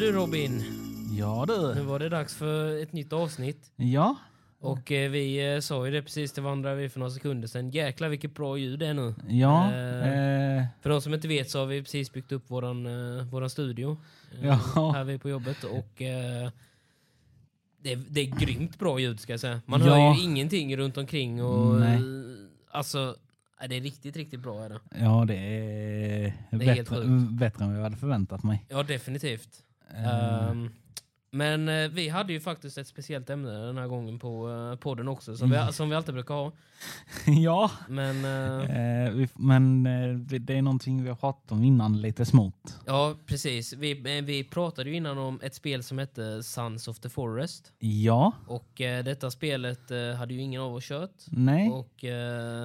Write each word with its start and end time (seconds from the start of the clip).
du 0.00 0.12
Robin, 0.12 0.64
Ja 1.18 1.44
nu 1.48 1.74
du. 1.74 1.80
var 1.82 1.98
det 1.98 2.08
dags 2.08 2.34
för 2.34 2.82
ett 2.82 2.92
nytt 2.92 3.12
avsnitt. 3.12 3.72
Ja. 3.76 4.16
Och 4.60 4.92
eh, 4.92 5.10
vi 5.10 5.54
eh, 5.54 5.60
sa 5.60 5.86
ju 5.86 5.92
det 5.92 6.02
precis 6.02 6.32
till 6.32 6.42
varandra 6.42 6.74
vi 6.74 6.88
för 6.88 6.98
några 7.00 7.10
sekunder 7.10 7.48
sedan. 7.48 7.70
Jäklar 7.70 8.08
vilket 8.08 8.34
bra 8.34 8.58
ljud 8.58 8.78
det 8.78 8.86
är 8.86 8.94
nu. 8.94 9.14
Ja. 9.28 9.72
Eh. 9.72 10.56
Eh, 10.58 10.64
För 10.80 10.90
de 10.90 11.00
som 11.00 11.14
inte 11.14 11.28
vet 11.28 11.50
så 11.50 11.58
har 11.58 11.66
vi 11.66 11.82
precis 11.82 12.12
byggt 12.12 12.32
upp 12.32 12.50
våran, 12.50 12.86
eh, 13.18 13.24
våran 13.24 13.50
studio. 13.50 13.96
eh, 14.42 14.46
Ja. 14.74 14.92
Här 14.94 15.04
vi 15.04 15.18
på 15.18 15.28
jobbet. 15.30 15.64
Och 15.64 15.92
det, 17.82 17.92
är- 17.92 18.04
det 18.10 18.20
är 18.20 18.36
grymt 18.38 18.78
bra 18.78 18.98
ljud 18.98 19.20
ska 19.20 19.32
jag 19.32 19.40
säga. 19.40 19.60
Man 19.66 19.80
Ja. 19.80 19.86
hör 19.86 20.14
ju 20.14 20.22
ingenting 20.22 20.76
runt 20.76 20.96
omkring 20.96 21.42
och 21.44 21.80
Nej. 21.80 22.00
alltså 22.70 23.16
det 23.68 23.76
är 23.76 23.80
riktigt, 23.80 24.16
riktigt 24.16 24.40
bra 24.40 24.64
är 24.64 24.68
det. 24.68 24.80
ja, 25.00 25.24
det 25.28 25.34
är, 25.36 26.32
Det 26.50 26.64
är 26.64 26.74
helt 26.74 26.90
bättre, 26.90 27.04
bättre 27.30 27.64
än 27.64 27.70
vad 27.70 27.78
jag 27.78 27.82
hade 27.84 27.96
förväntat 27.96 28.42
mig. 28.42 28.64
Ja, 28.68 28.82
definitivt. 28.82 29.48
Eh, 29.94 30.50
Ehm, 30.50 30.70
men 31.32 31.68
eh, 31.68 31.88
vi 31.88 32.08
hade 32.08 32.32
ju 32.32 32.40
faktiskt 32.40 32.78
ett 32.78 32.86
speciellt 32.86 33.30
ämne 33.30 33.50
den 33.50 33.78
här 33.78 33.86
gången 33.86 34.18
på 34.18 34.50
eh, 34.50 34.78
podden 34.78 35.08
också, 35.08 35.36
som, 35.36 35.50
vi, 35.50 35.72
som 35.72 35.90
vi 35.90 35.96
alltid 35.96 36.14
brukar 36.14 36.34
ha. 36.34 36.52
ja, 37.26 37.70
Men 37.88 38.24
eh, 38.24 39.06
eh, 39.06 39.12
vi, 39.12 39.28
men 39.34 39.86
eh, 39.86 40.14
det 40.16 40.56
är 40.56 40.62
någonting 40.62 41.02
vi 41.02 41.08
har 41.08 41.16
pratat 41.16 41.52
om 41.52 41.64
innan 41.64 42.00
lite 42.00 42.24
smått. 42.24 42.78
ja, 42.86 43.14
precis. 43.26 43.72
Vi, 43.72 44.18
eh, 44.18 44.24
vi 44.24 44.44
pratade 44.44 44.90
ju 44.90 44.96
innan 44.96 45.18
om 45.18 45.40
ett 45.42 45.54
spel 45.54 45.82
som 45.82 45.98
hette 45.98 46.42
Sons 46.42 46.88
of 46.88 46.98
the 46.98 47.08
Forest. 47.08 47.72
Ja. 47.78 48.32
Och 48.46 48.70
detta 48.76 49.30
spelet 49.30 49.90
hade 50.18 50.34
ju 50.34 50.40
ingen 50.40 50.62
av 50.62 50.74
oss 50.74 50.84
kört. 50.84 51.14
Nej. 51.26 51.70
Och, 51.70 52.04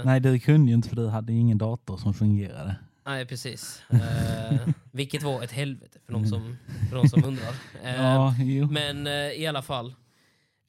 Nej, 0.04 0.20
du 0.20 0.40
kunde 0.40 0.72
ju 0.72 0.76
inte 0.76 0.90
för 0.90 0.96
du 0.96 1.08
hade 1.08 1.34
ju 1.34 1.40
ingen 1.40 1.58
dator 1.58 1.98
som 1.98 2.14
fungerade. 2.14 2.76
Nej, 3.06 3.26
precis. 3.26 3.84
Eh, 3.90 4.68
vilket 4.92 5.24
var 5.24 5.44
ett 5.44 5.52
helvete 5.52 6.00
för 6.06 6.14
de 6.14 6.26
som, 6.28 6.58
för 6.90 6.96
de 6.98 7.10
som 7.10 7.24
undrar. 7.24 7.56
Eh, 7.84 7.96
Ja. 7.96 8.36
Men 8.72 9.08
eh, 9.08 9.14
i 9.32 9.48
alla 9.48 9.62
fall. 9.62 9.88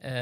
Eh, 0.03 0.12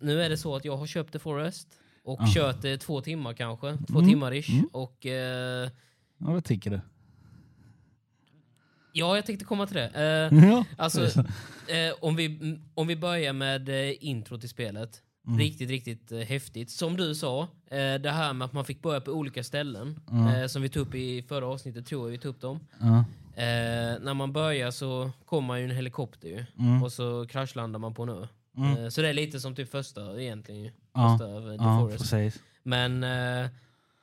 nu 0.00 0.22
är 0.22 0.28
det 0.28 0.36
så 0.36 0.56
att 0.56 0.64
jag 0.64 0.76
har 0.76 0.86
köpt 0.86 1.12
The 1.12 1.18
Forest 1.18 1.68
och 2.04 2.18
Ja. 2.20 2.26
kört 2.34 2.62
det 2.62 2.78
två 2.78 3.00
timmar 3.00 3.32
kanske. 3.34 3.78
Två 3.88 3.98
Mm, 3.98 4.10
timmar 4.10 4.32
ish. 4.34 4.50
mm. 4.50 4.68
Och 4.72 5.06
eh, 5.06 5.70
Ja, 6.18 6.32
vad 6.32 6.44
tycker 6.44 6.70
du? 6.70 6.80
ja, 8.92 9.16
jag 9.16 9.26
tänkte 9.26 9.44
komma 9.44 9.66
till 9.66 9.76
det. 9.76 10.30
Eh, 10.32 10.44
Ja. 10.48 10.64
alltså, 10.76 11.24
om, 12.00 12.16
vi, 12.16 12.58
om 12.74 12.86
vi 12.86 12.96
börjar 12.96 13.32
med 13.32 13.68
eh, 13.68 14.04
intro 14.04 14.38
till 14.38 14.48
spelet. 14.48 15.02
Mm. 15.26 15.38
Riktigt, 15.38 15.70
riktigt 15.70 16.12
eh, 16.12 16.18
häftigt. 16.18 16.70
Som 16.70 16.96
du 16.96 17.14
sa, 17.14 17.42
eh, 17.70 17.94
det 18.00 18.10
här 18.10 18.32
med 18.32 18.44
att 18.44 18.52
man 18.52 18.64
fick 18.64 18.82
börja 18.82 19.00
på 19.00 19.10
olika 19.12 19.44
ställen. 19.44 20.00
Mm. 20.10 20.26
Eh, 20.42 20.46
som 20.46 20.62
vi 20.62 20.68
tog 20.68 20.86
upp 20.88 20.94
i 20.94 21.22
förra 21.22 21.46
avsnittet, 21.46 21.86
tror 21.86 22.06
jag 22.06 22.10
vi 22.12 22.18
tog 22.18 22.30
upp 22.34 22.40
dem. 22.40 22.60
Eh, 23.34 24.00
när 24.00 24.14
man 24.14 24.32
börjar 24.32 24.70
så 24.70 25.10
kommer 25.24 25.46
man 25.48 25.58
ju 25.58 25.64
en 25.64 25.76
helikopter 25.76 26.28
ju. 26.28 26.44
Mm. 26.58 26.82
Och 26.82 26.92
så 26.92 27.26
kraschlandar 27.26 27.78
man 27.78 27.94
på 27.94 28.02
en 28.02 28.08
ö. 28.08 28.26
Mm. 28.56 28.76
Eh, 28.84 28.88
Så 28.88 29.02
det 29.02 29.08
är 29.08 29.12
lite 29.14 29.40
som 29.40 29.54
typ 29.54 29.70
första 29.70 30.20
egentligen. 30.20 30.60
ju. 30.62 30.70
Ja, 30.94 31.16
Första 31.18 31.34
av 31.34 31.50
eh, 31.52 31.58
The 31.58 31.64
Ja, 31.64 31.80
Forest. 31.80 31.98
precis. 32.10 32.42
Men 32.62 33.04
eh, 33.04 33.50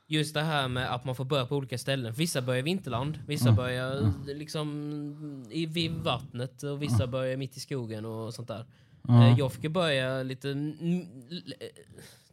just 0.08 0.34
det 0.34 0.42
här 0.42 0.68
med 0.68 0.94
att 0.96 1.06
man 1.06 1.16
får 1.16 1.26
börja 1.26 1.46
på 1.46 1.56
olika 1.56 1.78
ställen. 1.78 2.14
Vissa 2.14 2.42
börjar 2.42 2.60
i 2.60 2.62
vinterland, 2.64 3.20
vissa 3.28 3.50
Ja, 3.50 3.56
börjar 3.56 4.02
eh, 4.02 4.36
liksom 4.36 5.46
i, 5.52 5.66
vid 5.66 5.92
vattnet 5.92 6.64
och 6.64 6.82
vissa 6.82 7.08
börjar 7.08 7.38
mitt 7.38 7.58
i 7.58 7.60
skogen 7.60 8.06
och 8.06 8.34
sånt 8.34 8.48
där. 8.48 8.66
Eh, 9.10 9.36
Jag 9.40 9.54
fick 9.54 9.72
börja 9.72 10.24
lite 10.24 10.52
mm, 10.52 11.02
eh, 11.02 11.68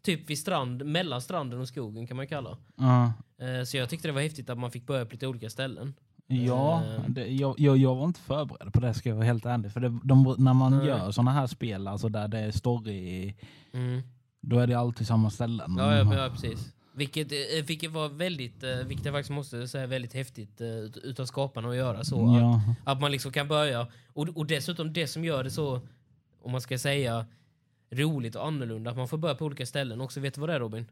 typ 0.02 0.30
vid 0.30 0.38
strand, 0.38 0.86
mellan 0.86 1.20
stranden 1.22 1.60
och 1.60 1.68
skogen 1.68 2.06
kan 2.06 2.16
man 2.16 2.26
kalla. 2.26 2.50
Eh, 3.40 3.64
Så 3.64 3.76
jag 3.76 3.88
tyckte 3.90 4.08
det 4.08 4.12
var 4.12 4.22
häftigt 4.22 4.50
att 4.50 4.58
man 4.58 4.70
fick 4.70 4.86
börja 4.86 5.04
på 5.06 5.12
lite 5.12 5.26
olika 5.26 5.50
ställen. 5.50 5.94
Ja, 6.28 6.82
det, 7.08 7.26
jag, 7.26 7.54
jag, 7.60 7.76
jag 7.76 7.94
var 7.94 8.04
inte 8.04 8.20
förberedd 8.20 8.72
på 8.72 8.80
det 8.80 8.94
ska 8.94 9.08
jag 9.08 9.16
vara 9.16 9.26
helt 9.26 9.46
ärlig. 9.46 9.72
För 9.72 9.80
det, 9.80 9.98
de, 10.04 10.34
när 10.38 10.54
man 10.54 10.78
Nej. 10.78 10.86
gör 10.86 11.10
såna 11.10 11.30
här 11.32 11.46
spel, 11.46 11.88
alltså 11.88 12.08
där 12.08 12.28
det 12.28 12.38
är 12.38 12.50
story, 12.50 13.34
Mm. 13.72 14.02
då 14.40 14.58
är 14.58 14.66
det 14.66 14.74
alltid 14.74 15.06
samma 15.06 15.30
ställen. 15.30 15.74
Ja, 15.78 15.96
ja, 15.96 16.14
ja 16.14 16.30
precis. 16.30 16.72
Vilket, 16.94 17.32
vilket 17.68 17.92
var 17.92 18.08
väldigt, 18.08 18.64
vilket 18.86 19.04
jag 19.06 19.14
faktiskt 19.14 19.30
måste 19.30 19.68
säga 19.68 19.86
väldigt 19.86 20.14
häftigt 20.14 20.60
ut- 20.60 20.96
utav 20.96 21.26
skaparna 21.26 21.68
att 21.68 21.76
göra 21.76 22.04
så. 22.04 22.34
Att, 22.34 22.40
Ja, 22.40 22.60
att 22.84 23.00
man 23.00 23.10
liksom 23.12 23.32
kan 23.32 23.48
börja, 23.48 23.86
och, 24.12 24.28
och 24.28 24.46
dessutom 24.46 24.92
det 24.92 25.06
som 25.06 25.24
gör 25.24 25.44
det 25.44 25.50
så, 25.50 25.80
om 26.46 26.52
man 26.52 26.60
ska 26.60 26.78
säga 26.78 27.26
roligt 27.90 28.34
och 28.36 28.46
annorlunda, 28.46 28.90
att 28.90 28.96
man 28.96 29.08
får 29.08 29.18
börja 29.18 29.34
på 29.34 29.44
olika 29.44 29.66
ställen 29.66 30.00
också. 30.00 30.20
Vet 30.20 30.34
du 30.34 30.40
vad 30.40 30.50
det 30.50 30.54
är 30.54 30.60
Robin? 30.60 30.86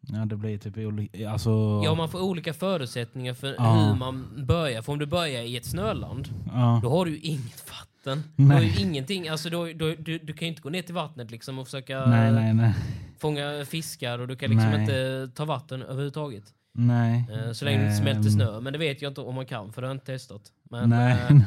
ja, 0.00 0.18
det 0.24 0.36
blir 0.36 0.58
typ 0.58 0.76
olika, 0.78 1.30
alltså... 1.30 1.50
Ja, 1.84 1.94
man 1.94 2.08
får 2.08 2.20
olika 2.22 2.52
förutsättningar 2.54 3.34
för 3.34 3.54
Ja. 3.58 3.74
hur 3.74 3.94
man 3.94 4.44
börjar. 4.46 4.82
För 4.82 4.92
om 4.92 4.98
du 4.98 5.06
börjar 5.06 5.42
i 5.42 5.56
ett 5.56 5.66
snöland, 5.66 6.28
ja, 6.52 6.80
då 6.82 6.90
har 6.90 7.04
du 7.04 7.10
ju 7.10 7.18
inget 7.20 7.70
vatten. 7.70 8.22
Du 8.36 8.44
har 8.44 8.60
ju 8.60 8.66
Nej. 8.66 8.82
ingenting, 8.82 9.28
alltså 9.28 9.50
då, 9.50 9.64
då, 9.64 9.94
du, 9.98 10.18
du 10.18 10.32
kan 10.32 10.40
ju 10.40 10.46
inte 10.48 10.62
gå 10.62 10.70
ner 10.70 10.82
till 10.82 10.94
vattnet 10.94 11.30
liksom 11.30 11.58
och 11.58 11.66
försöka 11.66 12.06
nej, 12.06 12.32
nej, 12.32 12.54
nej. 12.54 12.74
fånga 13.18 13.64
fiskar 13.64 14.18
och 14.18 14.28
du 14.28 14.36
kan 14.36 14.50
liksom 14.50 14.70
Nej. 14.70 14.80
inte 14.80 15.30
ta 15.34 15.44
vatten 15.44 15.82
överhuvudtaget. 15.82 16.44
nej. 16.74 17.24
Eh, 17.32 17.52
Så 17.52 17.64
länge 17.64 17.78
det 17.78 17.84
inte 17.84 17.96
smälter 17.96 18.20
Ehm, 18.28 18.30
snö. 18.34 18.60
Men 18.60 18.72
det 18.72 18.78
vet 18.78 19.02
jag 19.02 19.10
inte 19.10 19.20
om 19.20 19.34
man 19.34 19.46
kan, 19.46 19.72
för 19.72 19.82
det 19.82 19.88
har 19.88 19.94
jag 19.94 19.96
inte 19.96 20.06
testat. 20.06 20.42
Men, 20.70 20.90
nej. 20.90 21.16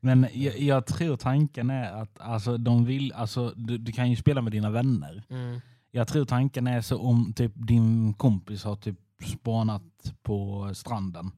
Men 0.00 0.26
jag, 0.34 0.58
jag 0.58 0.86
tror 0.86 1.16
tanken 1.16 1.70
är 1.70 1.92
att 2.02 2.20
alltså, 2.20 2.56
de 2.56 2.84
vill, 2.84 3.12
alltså, 3.12 3.52
du, 3.56 3.78
du 3.78 3.92
kan 3.92 4.10
ju 4.10 4.16
spela 4.16 4.40
med 4.42 4.52
dina 4.52 4.70
vänner. 4.70 5.22
mm, 5.30 5.60
Jag 5.90 6.08
tror 6.08 6.24
tanken 6.24 6.66
är 6.66 6.80
så 6.80 6.98
om 7.00 7.32
typ 7.36 7.52
din 7.54 8.14
kompis 8.14 8.64
har 8.64 8.76
typ 8.76 8.98
spanat 9.24 9.82
på 10.22 10.70
stranden. 10.74 11.30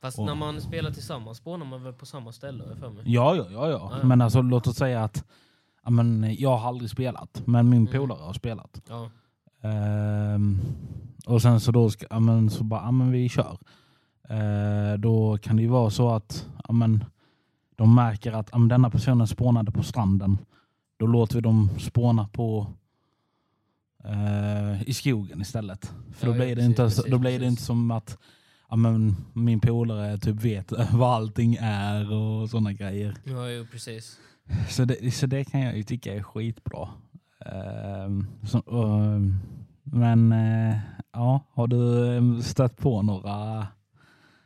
fast 0.00 0.18
Och- 0.18 0.26
när 0.26 0.34
man 0.34 0.60
spelar 0.60 0.90
tillsammans 0.90 1.38
spånar 1.38 1.66
man 1.66 1.82
väl 1.84 1.92
på 1.92 2.06
samma 2.06 2.32
ställe, 2.32 2.64
för 2.80 2.90
mig. 2.90 3.02
Ja, 3.06 3.34
ja, 3.36 3.44
ja, 3.50 3.68
ja. 3.70 3.92
Ja. 4.00 4.06
Men 4.06 4.20
alltså 4.20 4.42
låt 4.42 4.66
oss 4.66 4.76
säga 4.76 5.04
att 5.04 5.24
ja, 5.84 5.90
men, 5.90 6.34
jag 6.38 6.56
har 6.56 6.68
aldrig 6.68 6.90
spelat, 6.90 7.42
men 7.46 7.68
min 7.68 7.86
Mm. 7.88 7.92
polare 8.00 8.22
har 8.22 8.32
spelat. 8.32 8.82
Ja. 8.88 9.10
Ehm, 9.68 10.58
och 11.26 11.42
sen 11.42 11.60
så 11.60 11.72
då 11.72 11.90
ska, 11.90 12.06
ja, 12.10 12.20
men, 12.20 12.50
så 12.50 12.64
bara, 12.64 12.80
ja, 12.82 12.90
men 12.90 13.10
vi 13.10 13.28
kör. 13.28 13.58
Eh, 14.28 14.98
då 14.98 15.38
kan 15.38 15.56
det 15.56 15.62
ju 15.62 15.68
vara 15.68 15.90
så 15.90 16.10
att 16.10 16.48
ja, 16.68 16.72
men, 16.72 17.04
de 17.80 17.94
märker 17.94 18.32
att 18.32 18.48
ja, 18.52 18.58
men, 18.58 18.68
denna 18.68 18.90
personen 18.90 19.26
spånade 19.26 19.72
på 19.72 19.82
stranden. 19.82 20.38
Då 20.96 21.06
låter 21.06 21.34
vi 21.34 21.40
dem 21.40 21.70
spåna 21.78 22.28
på 22.28 22.66
eh, 24.04 24.82
i 24.88 24.94
skogen 24.94 25.40
istället. 25.40 25.92
För 26.12 26.26
Ja, 26.26 26.32
då 26.32 26.38
ja, 26.38 26.44
blir 26.44 26.48
det, 26.48 26.54
precis, 26.54 26.68
inte, 26.68 26.82
precis, 26.82 27.04
då 27.10 27.18
blir 27.18 27.30
det 27.30 27.38
precis. 27.38 27.50
inte 27.50 27.62
som 27.62 27.90
att 27.90 28.18
ja, 28.70 28.76
men, 28.76 29.16
min 29.32 29.60
polare 29.60 30.18
typ 30.18 30.36
vet 30.36 30.72
vad 30.92 31.14
allting 31.14 31.56
är 31.60 32.12
och 32.12 32.50
sådana 32.50 32.72
grejer. 32.72 33.16
Ja, 33.24 33.48
jo, 33.50 33.66
precis. 33.72 34.18
Så 34.68 34.84
det, 34.84 35.14
så 35.14 35.26
det 35.26 35.44
kan 35.44 35.60
jag 35.60 35.76
ju 35.76 35.82
tycka 35.82 36.14
är 36.14 36.22
skitbra. 36.22 36.88
Ehm, 37.46 38.26
så, 38.46 38.58
ehm, 38.58 39.38
men 39.82 40.32
eh, 40.32 40.78
ja, 41.12 41.40
har 41.52 41.66
du 41.66 42.14
eh, 42.16 42.40
stött 42.40 42.76
på 42.76 43.02
några? 43.02 43.66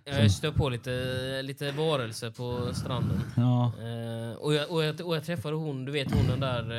Jag 0.04 0.31
stör 0.31 0.50
på 0.50 0.69
lite, 0.69 1.42
lite 1.42 1.70
varelser 1.72 2.31
på 2.31 2.75
stranden. 2.75 3.20
Ja, 3.37 3.72
Eh, 3.84 4.37
och, 4.37 4.54
jag, 4.54 4.70
och, 4.70 4.84
jag, 4.84 5.00
och 5.00 5.16
jag 5.16 5.25
träffade 5.25 5.56
hon, 5.56 5.84
du 5.84 5.92
vet 5.92 6.12
hon 6.15 6.26
den 6.26 6.41
där 6.41 6.72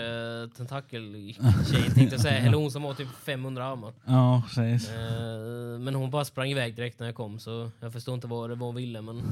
uh, 0.44 0.50
tentakeltjejen 0.50 1.94
tänkte 1.96 2.16
jag 2.16 2.22
säga. 2.22 2.38
Eller 2.46 2.58
hon 2.58 2.72
som 2.72 2.84
har 2.84 2.94
typ 2.94 3.08
500 3.24 3.66
armar. 3.66 3.94
ja 4.06 4.44
precis. 4.48 4.90
Eh, 4.90 5.80
men 5.80 5.96
hon 5.96 6.10
bara 6.10 6.26
sprang 6.26 6.50
iväg 6.50 6.76
direkt 6.76 7.00
när 7.00 7.06
jag 7.08 7.16
kom 7.16 7.40
så 7.40 7.72
jag 7.80 7.94
förstår 7.94 8.16
inte 8.16 8.28
vad 8.28 8.50
det 8.50 8.56
var 8.56 8.68
hon 8.68 8.76
ville. 8.76 9.02
Men, 9.02 9.22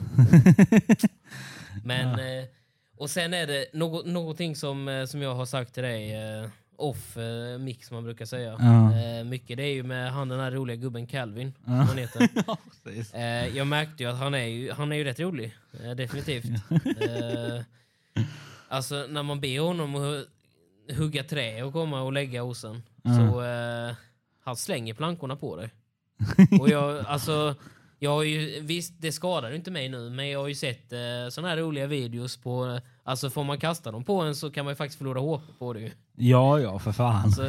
men, 1.83 2.19
eh, 2.19 2.45
och 2.97 3.09
sen 3.09 3.33
är 3.33 3.47
det 3.47 3.65
något, 3.73 4.05
någonting 4.05 4.55
som, 4.55 4.87
eh, 4.87 5.05
som 5.05 5.21
jag 5.21 5.35
har 5.35 5.45
sagt 5.45 5.73
till 5.73 5.83
dig 5.83 6.13
eh, 6.13 6.49
off 6.75 7.17
eh, 7.17 7.57
mix 7.59 7.87
som 7.87 7.95
man 7.95 8.03
brukar 8.03 8.25
säga. 8.25 8.55
Ja. 8.59 8.97
Eh, 8.97 9.23
mycket 9.23 9.57
det 9.57 9.63
är 9.63 9.73
ju 9.73 9.83
med 9.83 10.11
han 10.11 10.27
den 10.29 10.39
här 10.39 10.51
roliga 10.51 10.75
gubben 10.75 11.07
Calvin. 11.07 11.53
Som 11.63 11.73
Ja. 11.73 11.81
han 11.81 11.97
heter. 11.97 12.29
ja. 12.47 12.57
Eh, 13.13 13.57
jag 13.57 13.67
märkte 13.67 14.03
ju 14.03 14.09
att 14.09 14.17
han 14.17 14.33
är 14.33 14.45
ju, 14.45 14.71
han 14.71 14.91
är 14.91 14.95
ju 14.95 15.03
rätt 15.03 15.19
rolig. 15.19 15.55
Eh, 15.83 15.91
definitivt. 15.91 16.45
eh, 17.01 17.61
alltså 18.67 19.05
när 19.09 19.23
man 19.23 19.39
ber 19.41 19.59
honom 19.59 19.95
att 19.95 20.01
hu- 20.01 20.25
hugga 20.97 21.23
trä 21.23 21.63
och 21.63 21.73
komma 21.73 22.01
och 22.01 22.13
lägga 22.13 22.41
hos 22.41 22.63
en. 22.63 22.83
Så 23.03 23.43
eh, 23.43 23.95
han 24.43 24.55
slänger 24.55 24.93
plankorna 24.93 25.35
på 25.35 25.55
dig. 25.55 25.69
Och 26.59 26.69
jag, 26.69 27.05
alltså, 27.07 27.55
jag 27.99 28.09
har 28.11 28.23
ju, 28.23 28.61
visst, 28.61 28.93
det 29.01 29.11
skadar 29.11 29.51
inte 29.51 29.71
mig 29.71 29.89
nu, 29.89 30.09
men 30.09 30.29
jag 30.29 30.39
har 30.39 30.47
ju 30.47 30.55
sett 30.55 30.93
eh, 30.93 30.99
såna 31.29 31.47
här 31.47 31.57
roliga 31.57 31.87
videos 31.87 32.37
på... 32.37 32.79
Alltså 33.03 33.29
får 33.29 33.43
man 33.43 33.57
kasta 33.59 33.91
dem 33.91 34.03
på 34.03 34.21
en 34.21 34.35
så 34.35 34.51
kan 34.51 34.65
man 34.65 34.71
ju 34.71 34.75
faktiskt 34.75 34.97
förlora 34.97 35.19
HP 35.19 35.59
på 35.59 35.73
det 35.73 35.79
ju. 35.79 35.91
Ja, 36.15 36.59
ja, 36.59 36.79
för 36.79 36.91
fan. 36.91 37.31
Så, 37.31 37.41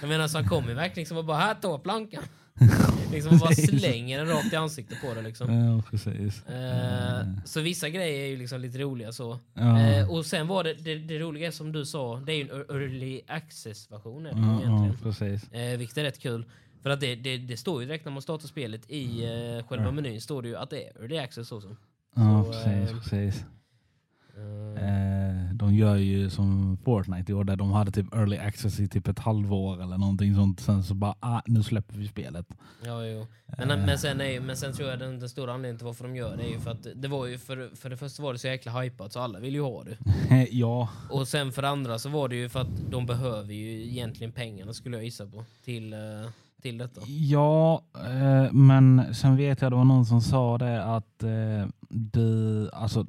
jag 0.00 0.08
menar 0.08 0.28
så 0.28 0.38
han 0.38 0.48
kommer 0.48 0.74
verkligen 0.74 0.94
liksom 1.02 1.16
och 1.16 1.24
bara 1.24 1.36
här 1.38 1.54
ta 1.54 1.78
plankan. 1.78 2.22
liksom 3.12 3.38
bara 3.38 3.52
slänger 3.54 4.18
den 4.18 4.28
rakt 4.28 4.52
i 4.52 4.56
ansiktet 4.56 5.00
på 5.00 5.14
det 5.14 5.22
liksom. 5.22 5.54
Ja, 5.54 5.82
precis. 5.90 6.46
Eh, 6.46 7.26
så 7.44 7.60
vissa 7.60 7.88
grejer 7.88 8.24
är 8.24 8.26
ju 8.28 8.36
liksom 8.36 8.60
lite 8.60 8.78
roliga 8.78 9.12
så. 9.12 9.38
Ja. 9.54 9.80
Eh, 9.80 10.10
och 10.10 10.26
sen 10.26 10.46
var 10.46 10.64
det, 10.64 10.74
det, 10.74 10.94
det 10.94 11.18
roliga 11.18 11.52
som 11.52 11.72
du 11.72 11.86
sa, 11.86 12.16
det 12.26 12.32
är 12.32 12.36
ju 12.36 12.42
en 12.42 12.50
early 12.76 13.20
access-version 13.28 14.24
Ja, 14.24 14.30
ja, 14.34 14.60
egentligen. 14.60 14.96
precis. 15.02 15.52
Eh, 15.52 15.78
vilket 15.78 15.98
är 15.98 16.02
rätt 16.02 16.18
kul. 16.20 16.44
För 16.82 16.90
att 16.90 17.00
det, 17.00 17.14
det, 17.14 17.36
det 17.38 17.56
står 17.56 17.80
ju 17.82 17.86
direkt 17.88 18.04
när 18.04 18.12
man 18.12 18.22
startar 18.22 18.46
spelet 18.48 18.90
i 18.90 19.24
eh, 19.24 19.66
själva 19.66 19.84
Ja. 19.86 19.92
menyn 19.92 20.20
står 20.20 20.42
det 20.42 20.48
ju 20.48 20.56
att 20.56 20.70
det 20.70 20.84
är 20.88 21.00
early 21.02 21.18
access 21.18 21.52
också. 21.52 21.76
Ja, 22.16 22.44
Så, 22.44 22.52
precis, 22.52 22.90
eh, 22.90 22.98
precis. 22.98 23.44
Eh, 24.76 25.54
de 25.54 25.74
gör 25.74 25.96
ju 25.96 26.30
som 26.30 26.78
Fortnite 26.84 27.32
gjorde, 27.32 27.56
de 27.56 27.70
hade 27.72 27.90
typ 27.90 28.14
early 28.14 28.36
access 28.36 28.80
i 28.80 28.88
typ 28.88 29.08
ett 29.08 29.18
halvår 29.18 29.82
eller 29.82 29.98
någonting 29.98 30.34
sånt. 30.34 30.60
Sen 30.60 30.82
så 30.82 30.94
bara, 30.94 31.14
ah, 31.20 31.40
nu 31.46 31.62
släpper 31.62 31.94
vi 31.98 32.08
spelet. 32.08 32.46
Ja, 32.84 33.06
jo. 33.06 33.26
Men, 33.58 33.70
Eh. 33.70 33.86
men, 33.86 33.98
sen 33.98 34.20
är, 34.20 34.40
men 34.40 34.56
sen 34.56 34.72
tror 34.72 34.88
jag 34.90 34.98
den, 34.98 35.18
den 35.20 35.28
stora 35.28 35.52
anledningen 35.52 35.78
till 35.78 35.86
varför 35.86 36.04
de 36.04 36.16
gör 36.16 36.36
det 36.36 36.42
är 36.42 36.48
ju 36.52 36.58
för 36.60 36.70
att 36.70 36.86
det 36.94 37.08
var 37.08 37.26
ju 37.26 37.38
för, 37.38 37.76
för 37.76 37.90
det 37.90 37.96
första 37.96 38.22
var 38.22 38.32
det 38.32 38.38
så 38.38 38.46
jäkla 38.46 38.80
hypat 38.82 39.12
så 39.12 39.20
alla 39.20 39.38
vill 39.40 39.54
ju 39.54 39.62
ha 39.62 39.84
det. 39.84 39.96
ja, 40.50 40.88
Och 41.10 41.28
sen 41.28 41.52
för 41.52 41.62
det 41.62 41.68
andra 41.68 41.98
så 41.98 42.08
var 42.08 42.28
det 42.28 42.36
ju 42.36 42.48
för 42.48 42.60
att 42.60 42.90
de 42.90 43.06
behöver 43.06 43.54
ju 43.54 43.88
egentligen 43.88 44.32
pengarna 44.32 44.72
skulle 44.72 44.96
jag 44.96 45.04
gissa 45.04 45.26
på 45.26 45.44
till, 45.64 45.92
eh, 45.92 45.98
till 46.62 46.78
detta. 46.78 47.00
ja 47.06 47.82
eh, 47.94 48.52
men 48.52 49.14
sen 49.14 49.36
vet 49.36 49.62
jag 49.62 49.72
det 49.72 49.76
var 49.76 49.84
någon 49.84 50.06
som 50.06 50.20
sa 50.20 50.58
det 50.58 50.84
att 50.84 51.18
det, 51.88 52.70
alltså, 52.72 53.06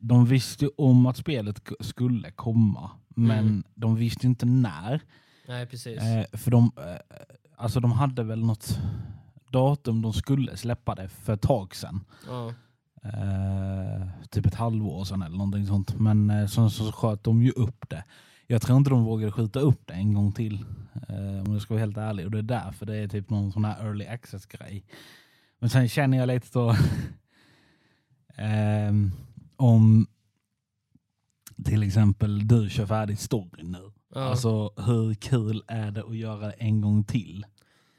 de 0.00 0.26
visste 0.26 0.68
om 0.76 1.06
att 1.06 1.16
spelet 1.16 1.60
skulle 1.80 2.30
komma. 2.30 2.90
Men 3.08 3.38
Mm. 3.38 3.64
de 3.74 3.96
visste 3.96 4.26
inte 4.26 4.46
när. 4.46 5.00
Nej, 5.48 5.66
precis. 5.66 6.02
Eh, 6.02 6.24
för 6.38 6.50
de, 6.50 6.72
eh, 6.76 7.18
alltså 7.56 7.80
de 7.80 7.92
hade 7.92 8.22
väl 8.24 8.44
något 8.44 8.78
datum 9.50 10.02
de 10.02 10.12
skulle 10.12 10.56
släppa 10.56 10.94
det 10.94 11.08
för 11.08 11.32
ett 11.34 11.42
tag 11.42 11.74
sedan. 11.74 12.00
Ja. 12.26 12.54
Eh, 13.02 14.06
typ 14.30 14.46
ett 14.46 14.54
halvår 14.54 15.04
sedan 15.04 15.22
eller 15.22 15.36
någonting 15.36 15.66
sånt. 15.66 15.94
Men 16.00 16.30
eh, 16.30 16.46
så, 16.46 16.70
så 16.70 16.92
sköt 16.92 17.24
de 17.24 17.42
ju 17.42 17.50
upp 17.50 17.88
det. 17.90 18.04
Jag 18.46 18.62
tror 18.62 18.78
inte 18.78 18.90
de 18.90 19.04
vågade 19.04 19.32
skjuta 19.32 19.60
upp 19.60 19.86
det 19.86 19.94
en 19.94 20.14
gång 20.14 20.32
till. 20.32 20.64
Eh, 21.08 21.46
om 21.46 21.52
jag 21.52 21.62
ska 21.62 21.74
vara 21.74 21.80
helt 21.84 21.96
ärlig. 21.96 22.24
Och 22.24 22.30
det 22.30 22.38
är 22.38 22.42
därför 22.42 22.86
det 22.86 22.96
är 22.96 23.08
typ 23.08 23.30
någon 23.30 23.52
sån 23.52 23.64
här 23.64 23.86
early 23.86 24.06
access 24.06 24.46
grej. 24.46 24.84
Men 25.58 25.70
sen 25.70 25.88
känner 25.88 26.18
jag 26.18 26.26
lite 26.26 26.46
så 26.46 26.76
ehm, 28.36 29.10
om 29.60 30.06
till 31.64 31.82
exempel 31.82 32.48
du 32.48 32.70
kör 32.70 32.86
färdigt 32.86 33.20
storyn 33.20 33.70
nu. 33.72 33.92
Ja. 34.14 34.20
Alltså 34.20 34.72
hur 34.76 35.14
kul 35.14 35.62
är 35.66 35.90
det 35.90 36.04
att 36.04 36.16
göra 36.16 36.46
det 36.46 36.52
en 36.52 36.80
gång 36.80 37.04
till? 37.04 37.46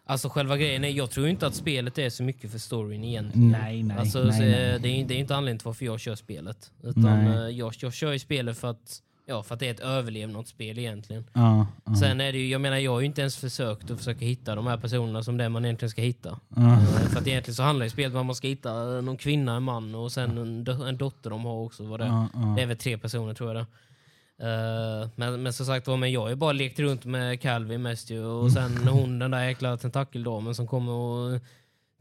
Alltså 0.06 0.30
själva 0.30 0.58
grejen 0.58 0.84
är, 0.84 0.90
jag 0.90 1.12
tror 1.12 1.28
inte 1.28 1.48
att 1.48 1.56
spelet 1.56 1.98
är 1.98 2.10
så 2.10 2.24
mycket 2.24 2.52
för 2.52 2.60
storyn 2.60 3.04
egentligen. 3.04 3.52
Nej, 3.52 3.84
nej, 3.84 3.98
alltså, 3.98 4.24
nej, 4.24 4.40
nej. 4.40 4.50
eh, 4.52 4.82
Det, 4.82 4.90
är, 4.90 5.06
det 5.06 5.14
är 5.14 5.20
inte 5.20 5.36
anledningen 5.36 5.60
till 5.60 5.66
varför 5.66 5.86
jag 5.86 6.00
kör 6.00 6.16
spelet. 6.16 6.72
Utan 6.84 7.28
eh, 7.28 7.34
jag, 7.50 7.74
jag 7.80 7.94
kör 7.94 8.12
ju 8.12 8.20
spelet 8.20 8.58
för 8.58 8.68
att, 8.70 9.02
ja, 9.32 9.44
för 9.44 9.54
att 9.54 9.60
det 9.60 9.68
är 9.68 9.72
ett 9.72 9.80
överlevnadsspel 9.80 10.80
egentligen. 10.80 11.26
Ja, 11.34 11.68
ja, 11.86 11.96
Sen 11.96 12.22
är 12.22 12.32
det 12.32 12.38
ju, 12.38 12.48
jag 12.50 12.62
menar 12.62 12.78
jag 12.78 12.92
har 12.92 13.00
ju 13.00 13.06
inte 13.06 13.22
ens 13.22 13.36
försökt 13.38 13.92
att 13.92 13.98
försöka 13.98 14.26
hitta 14.26 14.56
de 14.56 14.68
här 14.68 14.78
personerna 14.78 15.24
som 15.24 15.38
det 15.38 15.50
man 15.50 15.66
egentligen 15.66 15.90
ska 15.90 16.02
hitta. 16.02 16.40
ja. 16.56 16.74
Eh, 16.74 17.10
För 17.10 17.20
att 17.20 17.28
egentligen 17.28 17.56
så 17.56 17.64
handlar 17.64 17.86
ju 17.86 17.90
spelet 17.90 18.14
om 18.14 18.20
att 18.20 18.26
man 18.26 18.36
ska 18.36 18.48
hitta 18.48 18.96
eh, 18.98 19.02
någon 19.02 19.18
kvinna, 19.18 19.56
en 19.56 19.64
man 19.64 19.96
och 19.96 20.12
sen 20.12 20.38
en, 20.38 20.66
do- 20.66 20.88
en 20.88 20.98
dotter 20.98 21.30
de 21.30 21.46
har 21.46 21.54
också. 21.56 21.84
Vad 21.84 22.00
det, 22.00 22.28
det 22.56 22.62
är 22.62 22.66
väl 22.66 22.78
tre 22.78 22.98
personer 22.98 23.34
tror 23.34 23.50
jag 23.56 23.58
det 23.58 23.66
Eh, 24.44 25.10
men, 25.16 25.44
men 25.44 25.54
som 25.54 25.66
sagt 25.66 25.88
var, 25.88 25.98
men 25.98 26.12
jag 26.12 26.22
har 26.22 26.30
ju 26.30 26.36
bara 26.36 26.52
lekt 26.52 26.80
runt 26.80 27.06
med 27.06 27.42
Calvin 27.42 27.82
mest 27.82 28.10
ju. 28.10 28.26
Och 28.26 28.52
sen 28.52 28.88
hon 28.88 29.20
den 29.20 29.32
där 29.32 29.44
jäkla 29.44 29.78
tentakeldamen 29.78 30.56
som 30.56 30.68
kommer 30.68 30.92
och 30.92 31.40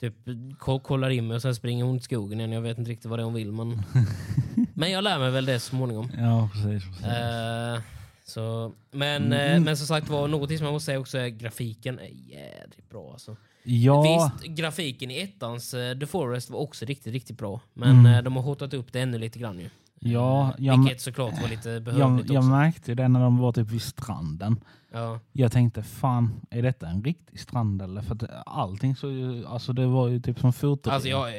typ 0.00 0.15
ko- 0.59 0.81
kollar 0.81 1.11
in 1.11 1.27
mig 1.27 1.35
och 1.35 1.43
sen 1.43 1.55
springer 1.55 1.85
hon 1.85 1.99
till 1.99 2.05
skogen 2.05 2.38
igen. 2.41 2.53
Jag 2.53 2.61
vet 2.61 2.79
inte 2.79 2.91
riktigt 2.91 3.06
vad 3.11 3.19
det 3.19 3.23
är 3.23 3.25
hon 3.25 3.35
vill 3.35 3.53
men... 3.53 3.82
men 4.81 4.91
jag 4.91 5.05
lär 5.05 5.19
mig 5.19 5.31
väl 5.31 5.44
det 5.47 5.61
så 5.61 5.69
småningom. 5.69 6.11
Ja, 6.19 6.49
precis. 6.53 6.85
precis. 6.88 7.06
Eh, 7.06 7.81
så, 8.25 8.73
men, 8.91 9.27
Mm. 9.27 9.55
eh, 9.55 9.61
men 9.61 9.77
som 9.77 9.87
sagt 9.87 10.09
var, 10.09 10.29
något 10.29 10.49
som 10.56 10.65
jag 10.67 10.73
måste 10.73 10.87
säga 10.87 10.99
också 10.99 11.19
är 11.19 11.29
grafiken 11.29 11.99
är 11.99 12.09
jädrigt 12.09 12.91
bra 12.91 13.11
alltså. 13.12 13.37
ja, 13.62 14.03
Visst, 14.43 14.56
grafiken 14.56 15.11
i 15.11 15.19
ettans 15.21 15.75
eh, 15.75 15.99
The 15.99 16.06
Forest 16.06 16.50
var 16.50 16.59
också 16.59 16.85
riktigt, 16.85 17.12
riktigt 17.12 17.38
bra. 17.38 17.61
Men 17.75 17.91
Mm. 17.91 18.06
eh, 18.15 18.23
de 18.23 18.37
har 18.37 18.43
hotat 18.43 18.75
upp 18.75 18.93
det 18.93 19.00
ännu 19.00 19.19
lite 19.19 19.38
grann 19.38 19.59
ju. 19.59 19.71
Ja, 20.00 20.55
jag, 20.58 20.79
Vilket 20.82 21.00
såklart 21.00 21.43
var 21.43 21.49
lite 21.49 21.69
jag, 21.70 21.82
behövligt 21.82 22.31
jag 22.31 22.38
också. 22.38 22.50
märkte 22.50 22.94
det 22.94 23.08
när 23.08 23.20
de 23.20 23.38
var 23.38 23.52
typ 23.52 23.69
vid 23.70 23.82
stranden. 23.82 24.61
Ja. 24.93 25.19
Jag 25.32 25.52
tänkte, 25.52 25.82
fan, 25.82 26.41
är 26.50 26.62
detta 26.62 26.87
en 26.88 27.02
riktig 27.05 27.41
strand 27.41 27.82
eller? 27.82 28.02
För 28.02 28.14
att 28.14 28.23
allting 28.47 28.97
så 28.97 29.11
ju, 29.11 29.47
alltså 29.47 29.73
det 29.73 29.87
var 29.87 30.08
ju 30.08 30.20
typ 30.20 30.38
som 30.41 30.52
foto. 30.52 30.91
Alltså, 30.91 31.08
jag, 31.08 31.32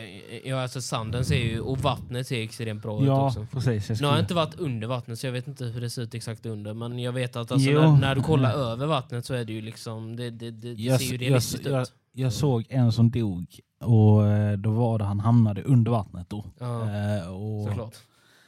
jag, 0.46 0.60
alltså 0.60 0.82
sanden 0.82 1.26
ser 1.26 1.36
ju, 1.38 1.60
och 1.60 1.78
vattnet 1.78 2.28
ser 2.28 2.44
extremt 2.44 2.82
bra 2.84 3.02
ut 3.02 3.08
ja, 3.08 3.28
också. 3.28 3.46
precis. 3.52 3.90
Jag 3.90 4.02
Nu 4.02 4.08
har 4.08 4.14
jag 4.18 4.18
skulle, 4.18 4.20
inte 4.22 4.34
varit 4.34 4.56
under 4.56 4.88
vattnet 4.88 5.20
så 5.20 5.28
jag 5.28 5.32
vet 5.34 5.48
inte 5.48 5.66
hur 5.66 5.82
det 5.82 5.90
ser 5.90 6.02
ut 6.02 6.14
exakt 6.14 6.46
under. 6.46 6.74
Men 6.74 7.00
jag 7.00 7.12
vet 7.12 7.36
att 7.36 7.52
alltså, 7.52 7.70
när, 7.72 7.92
när 7.98 8.16
du 8.16 8.22
kollar 8.22 8.52
över 8.72 8.86
vattnet 8.88 9.26
så 9.26 9.34
är 9.34 9.46
det 9.46 9.54
ju 9.54 9.62
liksom, 9.62 10.16
det, 10.16 10.30
det, 10.30 10.52
det, 10.52 10.74
det 10.74 10.82
Jag- 10.84 11.00
ser 11.00 11.06
ju 11.08 11.14
jag- 11.14 11.22
realistiskt 11.22 11.66
jag- 11.66 11.82
ut. 11.82 11.94
jag 12.14 12.34
såg 12.34 12.66
en 12.70 12.92
som 12.92 13.12
dog 13.12 13.46
och 13.84 14.28
eh, 14.28 14.58
då 14.58 14.72
var 14.72 15.00
det 15.00 15.06
han 15.06 15.20
hamnade 15.20 15.64
under 15.64 15.92
vattnet 15.92 16.30
då. 16.30 16.46
Ja, 16.60 16.82
Eh, 16.90 17.28
och, 17.34 17.68
såklart. 17.68 17.96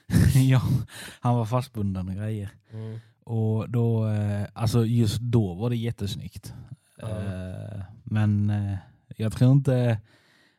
ja, 0.49 0.61
han 1.19 1.35
var 1.35 1.45
fastbunden 1.45 2.09
och 2.09 2.15
grejer. 2.15 2.49
Mm. 2.71 2.99
Och 3.23 3.69
då, 3.69 4.07
eh, 4.07 4.47
alltså 4.53 4.85
just 4.85 5.19
då 5.19 5.53
var 5.53 5.69
det 5.69 5.75
jättesnyggt. 5.75 6.53
Eh, 7.03 7.81
men 8.03 8.49
eh, 8.49 8.77
jag 9.17 9.33
tror 9.33 9.51
inte 9.51 9.97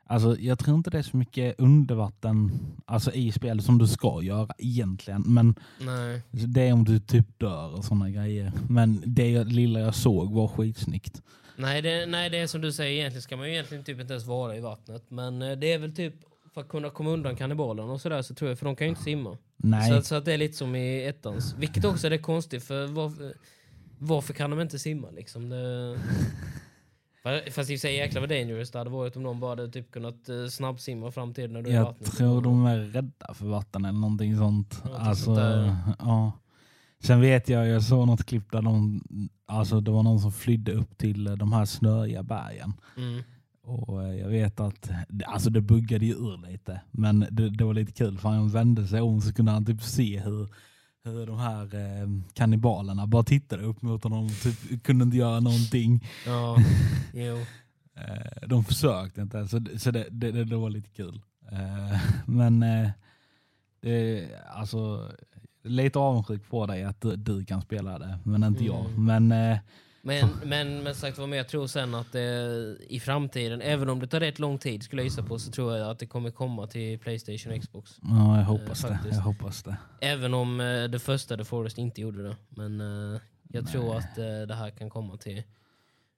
Alltså, 0.07 0.37
jag 0.41 0.59
tror 0.59 0.77
inte 0.77 0.91
det 0.91 0.99
är 0.99 1.03
så 1.03 1.17
mycket 1.17 1.61
undervatten 1.61 2.51
alltså, 2.85 3.13
i 3.13 3.33
spelet 3.33 3.65
som 3.65 3.79
du 3.79 3.87
ska 3.87 4.23
göra 4.23 4.55
egentligen. 4.59 5.23
Men 5.27 5.55
Nej. 5.81 6.23
det 6.31 6.69
är 6.69 6.73
om 6.73 6.85
du 6.85 6.99
typ 6.99 7.39
dör 7.39 7.77
och 7.77 7.85
sådana 7.85 8.11
grejer. 8.11 8.53
Men 8.69 9.03
det 9.07 9.45
lilla 9.45 9.81
jag 9.81 9.95
såg 9.95 10.33
var 10.33 10.49
skitsnyggt. 10.49 11.23
Nej, 11.57 11.83
det, 11.83 12.07
nej, 12.07 12.31
det 12.31 12.39
är 12.39 12.47
som 12.47 12.61
du 12.61 12.73
säger, 12.73 13.01
egentligen 13.01 13.23
ska 13.23 13.37
man 13.37 13.47
ju 13.47 13.53
egentligen 13.53 13.85
typ 13.85 14.01
inte 14.01 14.13
ens 14.13 14.27
vara 14.27 14.57
i 14.57 14.61
vattnet. 14.61 15.05
Men 15.09 15.39
det 15.39 15.73
är 15.73 15.79
väl 15.79 15.95
typ 15.95 16.15
för 16.55 16.61
att 16.61 16.69
kunna 16.69 16.91
komma 16.91 17.11
undan 17.11 17.37
kannibalerna 17.37 17.93
och 17.93 18.01
sådär 18.01 18.23
så 18.23 18.35
tror 18.35 18.51
jag, 18.51 18.59
för 18.59 18.67
de 18.67 18.77
kan 18.77 18.85
ju 18.87 18.89
inte 18.89 19.03
simma. 19.03 19.39
Nej, 19.57 19.91
Så, 19.91 20.03
så 20.03 20.15
att 20.15 20.25
det 20.25 20.33
är 20.33 20.39
lite 20.39 20.57
som 20.57 20.75
i 20.77 21.05
ettans. 21.07 21.55
Vilket 21.59 21.85
också 21.85 22.07
är 22.07 22.19
konstigt, 22.19 22.65
för 22.65 22.87
varför, 22.87 23.35
varför 23.99 24.35
kan 24.35 24.51
de 24.51 24.61
inte 24.61 24.79
simma 24.79 25.11
liksom? 25.11 25.49
Det... 25.49 25.99
Fa- 27.25 27.51
Fast 27.51 27.71
i 27.71 27.75
och 27.75 27.81
för 27.81 27.89
sig 27.89 27.97
jäklar 27.97 28.21
vad 28.21 28.29
dangerous 28.31 28.71
det 28.71 28.79
hade 28.79 28.91
varit 28.91 29.17
om 29.17 29.23
någon 29.23 29.41
bara 29.41 29.51
hade 29.51 29.69
typ 29.71 29.91
kunnat 29.91 30.29
eh, 30.29 30.47
snabbsimma 30.47 31.11
fram 31.11 31.35
till 31.35 31.53
när 31.53 31.63
du 31.63 31.71
är 31.71 31.75
jag 31.75 31.85
vattnet. 31.85 32.13
tror 32.17 32.43
de 32.43 32.67
är 32.67 32.79
rädda 32.79 33.35
för 33.35 33.47
vatten 33.47 33.85
eller 33.85 33.99
någonting 33.99 34.37
sånt. 34.37 34.81
Ja, 34.85 34.89
typ 34.91 34.99
alltså, 34.99 35.25
sånt 35.25 35.37
där. 35.37 35.77
ja. 35.99 36.33
Sen 37.01 37.21
vet 37.21 37.49
jag, 37.49 37.69
jag 37.69 37.83
såg 37.83 38.07
något 38.07 38.25
klipp 38.25 38.53
där 38.53 38.63
de, 38.63 39.03
alltså, 39.47 39.81
det 39.81 39.91
var 39.91 40.03
någon 40.03 40.21
som 40.21 40.33
flydde 40.33 40.73
upp 40.73 40.99
till 40.99 41.25
de 41.25 41.53
här 41.53 41.65
snöiga 41.65 42.23
bergen. 42.23 42.73
Mm. 42.97 43.23
Och 43.67 44.03
eh, 44.03 44.15
jag 44.15 44.29
vet 44.29 44.61
att 44.61 44.91
alltså 45.27 45.51
det 45.51 45.61
buggade 45.61 46.07
ju 46.07 46.13
ur 46.13 46.51
lite. 46.51 46.81
Men 46.91 47.27
det, 47.31 47.51
det 47.51 47.65
var 47.65 47.75
lite 47.75 47.93
kul 47.93 48.19
för 48.19 48.29
han 48.29 48.49
vände 48.49 48.87
sig 48.89 49.01
om 49.01 49.21
så 49.21 49.33
kunde 49.33 49.53
han 49.53 49.65
typ 49.67 49.83
se 49.83 50.21
hur, 50.21 50.49
hur 51.05 51.27
de 51.27 51.39
här 51.39 51.75
eh, 51.75 52.09
kannibalerna 52.33 53.07
bara 53.07 53.23
tittade 53.23 53.63
upp 53.63 53.83
mot 53.83 54.03
honom 54.05 54.25
och 54.25 54.31
typ 54.43 54.83
kunde 54.83 55.05
inte 55.05 55.17
göra 55.17 55.41
någonting. 55.41 56.05
Ja, 56.27 56.57
jo. 57.15 57.37
Eh, 57.97 58.49
de 58.49 58.65
försökte 58.65 59.21
inte 59.21 59.49
så, 59.49 59.59
det- 59.59 59.79
så 59.79 59.91
det, 59.91 60.07
det, 60.11 60.45
det, 60.45 60.57
var 60.57 60.71
lite 60.71 60.89
kul. 60.91 61.21
Eh, 61.53 62.01
men 62.27 62.63
eh, 62.63 62.91
det, 63.81 64.29
alltså 64.55 65.11
lite 65.63 65.99
avundsjuk 65.99 66.49
på 66.51 66.67
dig 66.67 66.85
att 66.85 67.01
du, 67.01 67.17
du 67.17 67.45
kan 67.45 67.63
spela 67.63 67.99
det 67.99 68.19
men 68.25 68.45
inte 68.45 68.65
jag. 68.65 68.85
Mm. 68.91 69.05
Men 69.29 69.53
eh, 69.53 69.59
Men, 70.07 70.29
men, 70.45 70.83
men 70.83 70.95
sagt 70.95 71.19
vad 71.19 71.37
jag 71.37 71.49
tror 71.49 71.67
sen 71.67 71.95
att 71.95 72.13
det, 72.13 72.77
i 72.89 73.01
framtiden, 73.01 73.61
även 73.63 73.89
om 73.89 74.01
det 74.01 74.07
tar 74.07 74.21
rätt 74.21 74.39
lång 74.39 74.59
tid 74.59 74.83
skulle 74.83 75.03
jag 75.03 75.07
gissa 75.07 75.23
på, 75.23 75.39
så 75.39 75.51
tror 75.51 75.77
jag 75.77 75.91
att 75.91 75.99
det 75.99 76.07
kommer 76.07 76.31
komma 76.31 76.67
till 76.67 76.99
Playstation 76.99 77.53
och 77.53 77.61
Xbox. 77.61 77.99
ja, 78.03 78.37
jag 78.39 78.45
hoppas 78.45 78.85
Eh, 78.85 78.91
det. 79.03 79.09
Jag 79.09 79.21
hoppas 79.23 79.63
det. 79.63 79.77
Även 80.01 80.35
om 80.35 80.61
eh, 80.61 80.85
det 80.85 80.99
första 80.99 81.37
The 81.37 81.45
Forest 81.45 81.79
inte 81.79 82.01
gjorde 82.01 82.23
det. 82.23 82.37
Men 82.49 82.81
eh, 82.81 83.21
jag 83.49 83.65
Nej. 83.65 83.73
tror 83.73 83.97
att 83.97 84.19
eh, 84.19 84.25
det 84.49 84.55
här 84.55 84.71
kan 84.71 84.91
komma 84.91 85.17
till... 85.17 85.43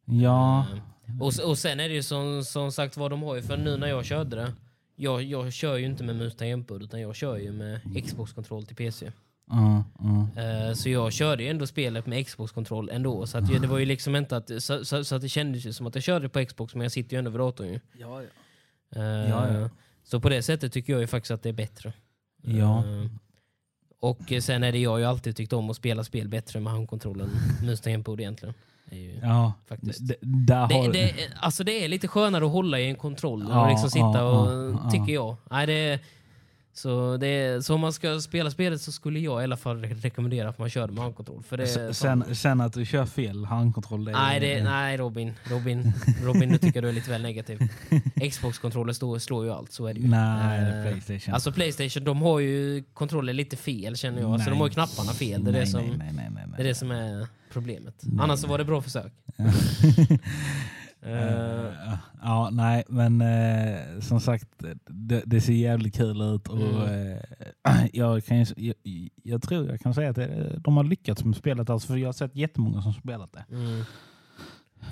Ja, 0.05 0.67
eh, 1.07 1.21
och, 1.21 1.49
och 1.51 1.59
sen 1.59 1.81
är 1.81 1.89
det 1.89 1.95
ju 1.95 2.03
som, 2.03 2.45
som 2.45 2.73
sagt 2.73 2.97
vad 2.97 3.11
de 3.11 3.23
har 3.23 3.37
ju, 3.37 3.43
för 3.43 3.57
nu 3.57 3.77
när 3.77 3.87
jag 3.87 4.05
körde 4.05 4.37
det, 4.37 4.53
jag, 4.97 5.23
jag 5.23 5.53
kör 5.53 5.77
ju 5.77 5.87
inte 5.87 6.05
med 6.05 6.17
mus 6.17 6.35
utan 6.71 7.01
jag 7.01 7.17
kör 7.17 7.37
ju 7.37 7.53
med 7.53 7.81
Xbox-kontroll 8.07 8.67
till 8.67 8.77
PC. 8.77 9.13
Ja, 9.51 9.85
ja. 9.99 10.43
Eh, 10.43 10.73
så 10.75 10.89
jag 10.89 11.13
körde 11.13 11.43
ju 11.43 11.49
ändå 11.49 11.67
spelet 11.67 12.07
med 12.07 12.27
Xbox-kontroll 12.27 12.89
ändå. 12.93 13.27
Så 13.27 13.39
att 13.39 13.51
ju- 13.53 13.59
det 13.59 13.67
var 13.67 13.79
ju 13.79 13.85
liksom 13.85 14.17
inte 14.17 14.37
att, 14.37 14.51
så, 14.63 14.85
så, 14.85 15.05
så 15.05 15.15
att 15.15 15.23
det 15.23 15.29
kändes 15.29 15.67
ju 15.67 15.73
som 15.73 15.87
att 15.87 15.95
jag 15.95 16.05
körde 16.05 16.29
på 16.29 16.45
Xbox 16.45 16.75
men 16.75 16.83
jag 16.83 16.93
sitter 16.93 17.17
ju 17.17 17.19
ändå 17.19 17.31
vid 17.31 17.41
datorn 17.41 17.69
ju. 17.69 17.81
Ja, 17.99 18.23
Eh, 18.97 19.03
Ja, 19.03 19.53
ja. 19.59 19.71
Så 20.05 20.21
på 20.21 20.29
det 20.29 20.43
sättet 20.43 20.73
tycker 20.73 20.93
jag 20.93 21.01
ju 21.01 21.07
faktiskt 21.07 21.31
att 21.31 21.43
det 21.43 21.49
är 21.49 21.53
bättre. 21.53 21.93
Ja. 22.43 22.79
Eh, 22.79 23.11
och 24.01 24.33
sen 24.43 24.63
är 24.63 24.73
det 24.73 24.79
jag 24.79 24.99
ju 24.99 25.05
alltid 25.05 25.37
tyckt 25.37 25.53
om 25.53 25.71
att 25.71 25.77
spela 25.77 26.05
spel 26.05 26.29
bättre 26.29 26.61
med 26.61 26.73
handkontrollen, 26.73 27.31
mus 27.63 27.81
tangentbord 27.81 28.21
egentligen. 28.21 28.55
Det 28.91 28.97
är 28.97 29.01
ju, 29.01 29.19
ja. 29.23 29.53
faktiskt. 29.69 30.01
Där 30.21 30.57
har 30.57 30.69
Det, 30.69 30.93
det, 30.93 31.15
alltså 31.41 31.65
det 31.65 31.85
är 31.85 31.89
lite 31.89 32.09
skönare 32.09 32.45
att 32.47 32.51
hålla 32.53 32.81
i 32.81 32.89
en 32.89 32.97
kontroll 32.97 33.43
än 33.43 33.49
Ja, 33.49 33.65
att 33.67 33.71
liksom 33.73 33.91
sitta 33.91 34.19
ja, 34.19 34.23
och, 34.23 34.53
ja, 34.75 34.81
ja. 34.85 34.91
tycker 34.91 35.13
jag. 35.13 35.37
Nej, 35.51 35.67
det, 35.67 36.01
Så, 36.79 37.17
det 37.17 37.65
så 37.65 37.75
om 37.75 37.81
man 37.81 37.93
ska 37.93 38.21
spela 38.21 38.51
spelet 38.51 38.81
så 38.81 38.93
skulle 38.93 39.19
jag 39.21 39.41
i 39.41 39.45
alla 39.45 39.57
fall 39.57 39.85
re- 39.85 40.01
rekommendera 40.01 40.49
att 40.49 40.59
man 40.59 40.71
kör 40.71 40.89
med 40.89 41.03
handkontroll. 41.05 41.43
För 41.43 41.57
det 41.57 41.67
Sen, 41.95 42.35
sen 42.35 42.61
att 42.61 42.73
du 42.73 42.87
kör 42.87 43.07
fel 43.07 43.45
handkontroll. 43.45 44.05
Det 44.05 44.13
Nej, 44.13 44.41
det, 44.41 44.65
nej 44.65 44.97
Robin. 44.97 45.33
Robin, 45.45 45.93
Robin, 46.23 46.49
nu 46.49 46.59
tycker 46.59 46.83
du 46.83 46.89
är 46.89 46.93
lite 46.93 47.11
väl 47.11 47.23
negativ. 47.23 47.59
Xbox-kontroller 48.31 48.93
slår, 48.93 49.19
slår 49.19 49.45
ju 49.45 49.51
allt, 49.53 49.73
så 49.73 49.87
är 49.87 49.95
det 49.95 50.01
ju. 50.01 50.09
Nej, 50.09 50.63
Eh, 50.63 50.83
Playstation. 50.93 51.35
Alltså 51.35 51.53
Playstation, 51.53 52.05
de 52.05 52.23
har 52.23 52.41
ju 52.41 52.85
kontroller 52.95 53.33
lite 53.33 53.57
fel 53.57 53.97
känner 53.97 54.21
jag. 54.21 54.33
Alltså, 54.33 54.51
de 54.51 54.57
har 54.57 54.67
ju 54.67 54.69
Nej. 54.69 54.75
knapparna 54.75 55.13
fel. 55.13 55.45
Det 55.45 55.51
är, 55.51 55.53
nej, 55.53 55.61
det, 55.61 55.67
som, 55.67 55.81
nej, 55.81 55.97
nej, 55.99 56.13
nej, 56.15 56.31
nej, 56.35 56.45
det 56.57 56.63
är 56.63 56.67
det 56.69 56.75
som 56.75 56.91
är 56.91 57.27
problemet. 57.53 57.95
Nej, 58.03 58.25
Annars 58.25 58.41
så 58.41 58.47
nej. 58.47 58.51
var 58.51 58.59
det 58.59 58.65
bra 58.65 58.83
försök. 58.83 59.13
Eh, 61.07 61.95
ja, 62.23 62.51
nej, 62.53 62.85
men 62.89 63.21
eh, 63.21 64.01
som 64.01 64.21
sagt, 64.21 64.49
det, 64.87 65.23
det 65.27 65.41
ser 65.41 65.53
jävligt 65.53 65.97
kul 65.97 66.21
ut. 66.23 66.49
Och, 66.49 66.61
Mm. 66.61 67.13
eh, 67.13 67.87
jag, 67.93 68.25
kan, 68.25 68.39
ju- 68.45 68.55
jag, 68.57 68.75
jag 69.23 69.43
tror 69.43 69.67
jag 69.67 69.81
kan 69.81 69.95
säga 69.95 70.11
att 70.11 70.19
de 70.65 70.77
har 70.77 70.85
lyckats 70.85 71.25
med 71.25 71.37
spelet. 71.37 71.71
Alltså, 71.71 71.89
för 71.89 71.97
jag 71.97 72.09
har 72.09 72.13
sett 72.13 72.37
jättemånga 72.37 72.83
som 72.83 72.93
spelat 72.93 73.33
det. 73.33 73.45
Mm. 73.51 73.83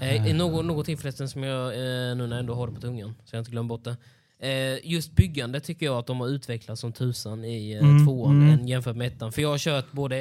Eh, 0.01 0.37
något, 0.37 0.65
någonting 0.65 0.97
förresten 0.97 1.29
som 1.29 1.43
jag, 1.43 1.67
eh, 1.67 2.17
nu 2.17 2.27
när 2.27 2.29
jag 2.37 2.39
ändå 2.39 2.55
har 2.55 2.67
det 2.67 2.73
på 2.75 2.81
tungan, 2.81 3.15
så 3.25 3.37
jag 3.37 3.41
inte 3.41 3.51
glömmer 3.51 3.69
bort 3.69 3.85
det. 3.85 3.97
Eh, 4.45 4.79
just 4.83 5.13
byggande 5.13 5.61
tycker 5.61 5.87
jag 5.87 5.99
att 5.99 6.07
de 6.07 6.21
har 6.21 6.29
utvecklat 6.29 6.79
som 6.79 6.93
tusan 6.93 7.45
i 7.45 7.73
eh, 7.73 7.79
Mm, 7.79 8.07
tvåan 8.07 8.43
mm. 8.43 8.59
än 8.59 8.69
jämfört 8.69 8.97
med 8.97 9.07
ettan. 9.07 9.33
För 9.33 9.43
jag 9.43 9.49
har 9.49 9.59
kört 9.59 9.93
både 9.93 10.17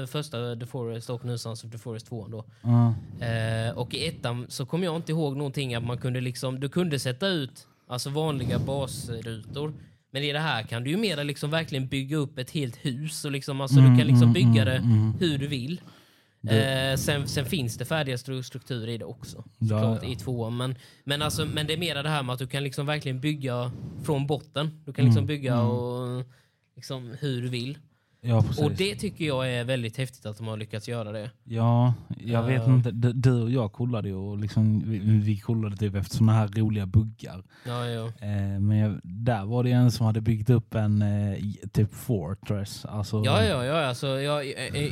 eh, 0.00 0.06
första 0.06 0.56
The 0.56 0.66
Forest 0.66 1.10
och 1.10 1.24
nu 1.24 1.38
Sons 1.38 1.64
of 1.64 1.70
the 1.70 1.78
Forest 1.78 2.06
2 2.06 2.28
då. 2.28 2.44
Ja. 2.62 2.94
Eh, 3.26 3.78
och 3.78 3.94
i 3.94 4.06
ettan 4.08 4.46
så 4.48 4.66
kommer 4.66 4.84
jag 4.84 4.96
inte 4.96 5.12
ihåg 5.12 5.36
någonting 5.36 5.74
att 5.74 5.84
man 5.84 5.98
kunde 5.98 6.20
liksom, 6.20 6.60
du 6.60 6.68
kunde 6.68 6.98
sätta 6.98 7.28
ut 7.28 7.66
alltså 7.86 8.10
vanliga 8.10 8.58
basrutor. 8.58 9.72
Men 10.10 10.22
i 10.22 10.32
det 10.32 10.38
här 10.38 10.62
kan 10.62 10.84
du 10.84 10.90
ju 10.90 10.96
mer 10.96 11.24
liksom 11.24 11.50
verkligen 11.50 11.86
bygga 11.86 12.16
upp 12.16 12.38
ett 12.38 12.50
helt 12.50 12.76
hus 12.76 13.24
och 13.24 13.32
liksom, 13.32 13.60
alltså 13.60 13.80
du 13.80 13.86
kan 13.98 14.06
liksom 14.06 14.32
bygga 14.32 14.64
det 14.64 14.82
hur 15.20 15.38
du 15.38 15.46
vill. 15.46 15.80
Eh, 16.48 16.96
sen, 16.96 17.28
sen 17.28 17.44
finns 17.46 17.76
det 17.76 17.84
färdiga 17.84 18.16
stru- 18.16 18.42
strukturer 18.42 18.88
i 18.88 18.98
det 18.98 19.04
också. 19.04 19.44
Ja, 19.58 19.68
Såklart, 19.68 20.02
ja. 20.02 20.08
i 20.08 20.16
tvåan. 20.16 20.56
Men, 20.56 20.74
men, 21.04 21.22
alltså, 21.22 21.46
men 21.46 21.66
det 21.66 21.72
är 21.72 21.78
mer 21.78 22.02
det 22.02 22.08
här 22.08 22.22
med 22.22 22.32
att 22.32 22.38
du 22.38 22.46
kan 22.46 22.64
liksom 22.64 22.86
verkligen 22.86 23.20
bygga 23.20 23.72
från 24.04 24.26
botten. 24.26 24.82
Du 24.86 24.92
kan 24.92 25.04
liksom 25.04 25.26
bygga 25.26 25.60
och, 25.60 26.24
liksom, 26.76 27.16
hur 27.20 27.42
du 27.42 27.48
vill. 27.48 27.78
Ja, 28.24 28.42
precis. 28.42 28.64
Och 28.64 28.72
det 28.72 28.94
tycker 28.94 29.24
jag 29.24 29.50
är 29.52 29.64
väldigt 29.64 29.96
häftigt 29.96 30.26
att 30.26 30.36
de 30.38 30.46
har 30.46 30.56
lyckats 30.56 30.88
göra 30.88 31.12
det. 31.12 31.30
Ja, 31.44 31.94
jag 32.18 32.42
vet 32.42 32.62
Ja. 32.66 32.74
inte. 32.74 32.90
Du, 32.90 33.42
och 33.42 33.50
jag 33.50 33.72
kollade 33.72 34.08
ju 34.08 34.14
och 34.14 34.38
liksom, 34.38 34.82
vi, 34.90 34.98
vi 34.98 35.38
kollade 35.38 35.76
typ 35.76 35.94
efter 35.94 36.16
såna 36.16 36.32
här 36.32 36.48
roliga 36.48 36.86
buggar. 36.86 37.44
Ja, 37.66 37.86
ja. 37.86 38.06
Eh, 38.06 38.60
men 38.60 38.76
jag, 38.78 39.00
där 39.02 39.44
var 39.44 39.64
det 39.64 39.70
en 39.72 39.90
som 39.92 40.06
hade 40.06 40.20
byggt 40.20 40.50
upp 40.50 40.74
en 40.74 41.02
eh, 41.02 41.38
typ 41.72 41.94
fortress. 41.94 42.84
Alltså, 42.84 43.22
Ja, 43.24 43.44
ja, 43.44 43.64
ja. 43.64 43.86
Alltså, 43.86 44.06
ja, 44.06 44.42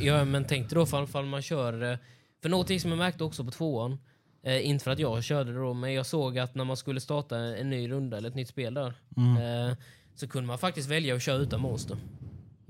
ja, 0.01 0.25
men 0.25 0.45
tänk 0.45 0.69
dig 0.69 0.75
då 0.75 0.85
fall, 0.85 1.07
fall 1.07 1.25
man 1.25 1.41
kör... 1.41 1.91
eh, 1.91 1.97
För 2.41 2.49
någonting 2.49 2.79
som 2.79 2.89
jag 2.91 2.97
märkte 2.97 3.23
också 3.23 3.43
på 3.45 3.51
tvåan, 3.51 3.97
eh, 4.43 4.69
inte 4.69 4.83
för 4.83 4.91
att 4.91 4.99
jag 4.99 5.23
körde 5.23 5.51
det 5.53 5.59
då, 5.59 5.73
men 5.73 5.93
jag 5.93 6.05
såg 6.05 6.37
att 6.39 6.55
när 6.55 6.63
man 6.65 6.77
skulle 6.77 6.99
starta 7.01 7.37
en 7.37 7.69
ny 7.69 7.89
runda 7.91 8.17
eller 8.17 8.29
ett 8.29 8.35
nytt 8.35 8.49
spel 8.49 8.73
där, 8.73 8.93
Mm. 9.17 9.67
eh, 9.69 9.75
så 10.15 10.27
kunde 10.27 10.47
man 10.47 10.57
faktiskt 10.57 10.89
välja 10.89 11.15
att 11.15 11.21
köra 11.21 11.37
utan 11.37 11.61
monster. 11.61 11.97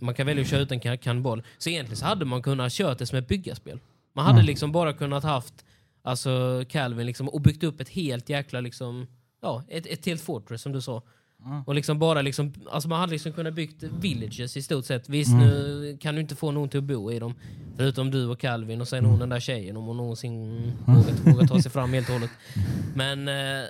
Man 0.01 0.13
kan 0.15 0.25
välja 0.25 0.41
att 0.43 0.50
köra 0.50 0.62
utan 0.62 0.79
kan- 0.79 0.98
kannibal. 0.98 1.43
Så 1.58 1.70
egentligen 1.70 1.98
så 1.98 2.05
hade 2.05 2.25
man 2.25 2.41
kunnat 2.41 2.74
köra 2.74 2.93
det 2.93 3.05
som 3.05 3.17
ett 3.17 3.27
byggarspel. 3.27 3.79
Man 4.13 4.25
hade 4.25 4.38
Mm. 4.38 4.46
liksom 4.46 4.72
bara 4.72 4.93
kunnat 4.93 5.24
haft 5.24 5.65
alltså 6.03 6.63
Calvin 6.70 7.05
liksom, 7.08 7.29
och 7.29 7.41
byggt 7.41 7.63
upp 7.63 7.81
ett 7.81 7.89
helt 7.89 8.29
jäkla 8.29 8.62
liksom, 8.62 9.08
ja, 9.41 9.63
ett, 9.67 9.86
ett 9.86 10.05
helt 10.05 10.22
fortress 10.22 10.62
som 10.62 10.72
du 10.72 10.81
sa. 10.81 11.01
Mm. 11.46 11.62
Och 11.63 11.75
liksom 11.75 12.00
bara 12.00 12.22
liksom, 12.22 12.53
alltså 12.72 12.89
man 12.89 13.00
hade 13.00 13.12
liksom 13.12 13.34
kunnat 13.34 13.53
byggt 13.53 13.84
villages 13.84 14.58
i 14.58 14.62
stort 14.62 14.86
sett. 14.86 15.10
Visst, 15.10 15.31
Mm. 15.31 15.48
nu 15.48 15.98
kan 16.01 16.15
du 16.15 16.22
inte 16.22 16.36
få 16.36 16.51
någon 16.51 16.70
till 16.70 16.77
att 16.77 16.84
bo 16.84 17.12
i 17.12 17.20
dem. 17.20 17.34
Förutom 17.77 18.12
du 18.12 18.25
och 18.25 18.39
Calvin 18.39 18.81
och 18.81 18.88
sen 18.88 19.00
Mm. 19.00 19.12
hon 19.12 19.20
den 19.20 19.29
där 19.29 19.39
tjejen 19.39 19.77
om 19.77 19.86
hon 19.86 19.98
någonsin 19.98 20.72
vågar, 20.86 21.31
vågar 21.34 21.48
ta 21.48 21.62
sig 21.62 21.72
fram 21.72 21.93
helt 21.93 22.08
och 22.10 22.13
hållet. 22.13 22.29
Men, 22.96 23.27
eh, 23.27 23.65